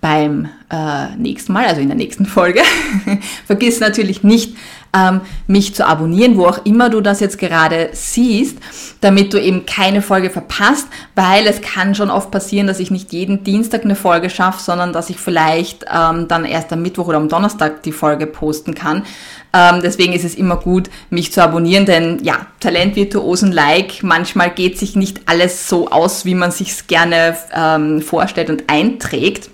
beim 0.00 0.48
äh, 0.70 1.16
nächsten 1.16 1.52
Mal, 1.52 1.66
also 1.66 1.80
in 1.80 1.88
der 1.88 1.96
nächsten 1.96 2.24
Folge. 2.24 2.60
Vergiss 3.46 3.80
natürlich 3.80 4.22
nicht, 4.22 4.56
ähm, 4.94 5.20
mich 5.46 5.74
zu 5.74 5.86
abonnieren, 5.86 6.36
wo 6.36 6.46
auch 6.46 6.64
immer 6.64 6.90
du 6.90 7.00
das 7.00 7.20
jetzt 7.20 7.38
gerade 7.38 7.90
siehst, 7.92 8.58
damit 9.00 9.32
du 9.32 9.40
eben 9.40 9.66
keine 9.66 10.02
Folge 10.02 10.30
verpasst, 10.30 10.88
weil 11.14 11.46
es 11.46 11.60
kann 11.60 11.94
schon 11.94 12.10
oft 12.10 12.30
passieren, 12.30 12.66
dass 12.66 12.80
ich 12.80 12.90
nicht 12.90 13.12
jeden 13.12 13.44
Dienstag 13.44 13.84
eine 13.84 13.96
Folge 13.96 14.30
schaffe, 14.30 14.62
sondern 14.62 14.92
dass 14.92 15.10
ich 15.10 15.18
vielleicht 15.18 15.84
ähm, 15.92 16.28
dann 16.28 16.44
erst 16.44 16.72
am 16.72 16.82
Mittwoch 16.82 17.08
oder 17.08 17.18
am 17.18 17.28
Donnerstag 17.28 17.82
die 17.82 17.92
Folge 17.92 18.26
posten 18.26 18.74
kann. 18.74 19.04
Ähm, 19.52 19.80
deswegen 19.82 20.12
ist 20.12 20.24
es 20.24 20.34
immer 20.34 20.56
gut, 20.56 20.90
mich 21.10 21.32
zu 21.32 21.42
abonnieren, 21.42 21.86
denn 21.86 22.18
ja, 22.22 22.46
Talentvirtuosen 22.60 23.52
like, 23.52 24.02
manchmal 24.02 24.50
geht 24.50 24.78
sich 24.78 24.96
nicht 24.96 25.22
alles 25.26 25.68
so 25.68 25.88
aus, 25.88 26.24
wie 26.24 26.34
man 26.34 26.50
sich 26.50 26.86
gerne 26.86 27.36
ähm, 27.54 28.02
vorstellt 28.02 28.50
und 28.50 28.64
einträgt. 28.68 29.50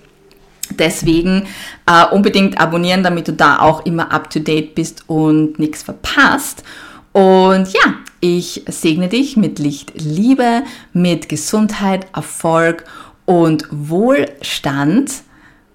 Deswegen 0.71 1.47
äh, 1.85 2.05
unbedingt 2.05 2.59
abonnieren, 2.59 3.03
damit 3.03 3.27
du 3.27 3.33
da 3.33 3.59
auch 3.59 3.85
immer 3.85 4.11
up 4.11 4.29
to 4.29 4.39
date 4.39 4.75
bist 4.75 5.03
und 5.07 5.59
nichts 5.59 5.83
verpasst. 5.83 6.63
Und 7.11 7.71
ja, 7.71 7.93
ich 8.19 8.63
segne 8.67 9.07
dich 9.07 9.37
mit 9.37 9.59
Licht, 9.59 9.93
Liebe, 9.95 10.63
mit 10.93 11.29
Gesundheit, 11.29 12.07
Erfolg 12.13 12.85
und 13.25 13.67
Wohlstand. 13.71 15.11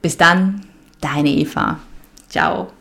Bis 0.03 0.16
dann, 0.16 0.62
deine 1.00 1.31
Eva. 1.31 1.79
Ciao. 2.29 2.73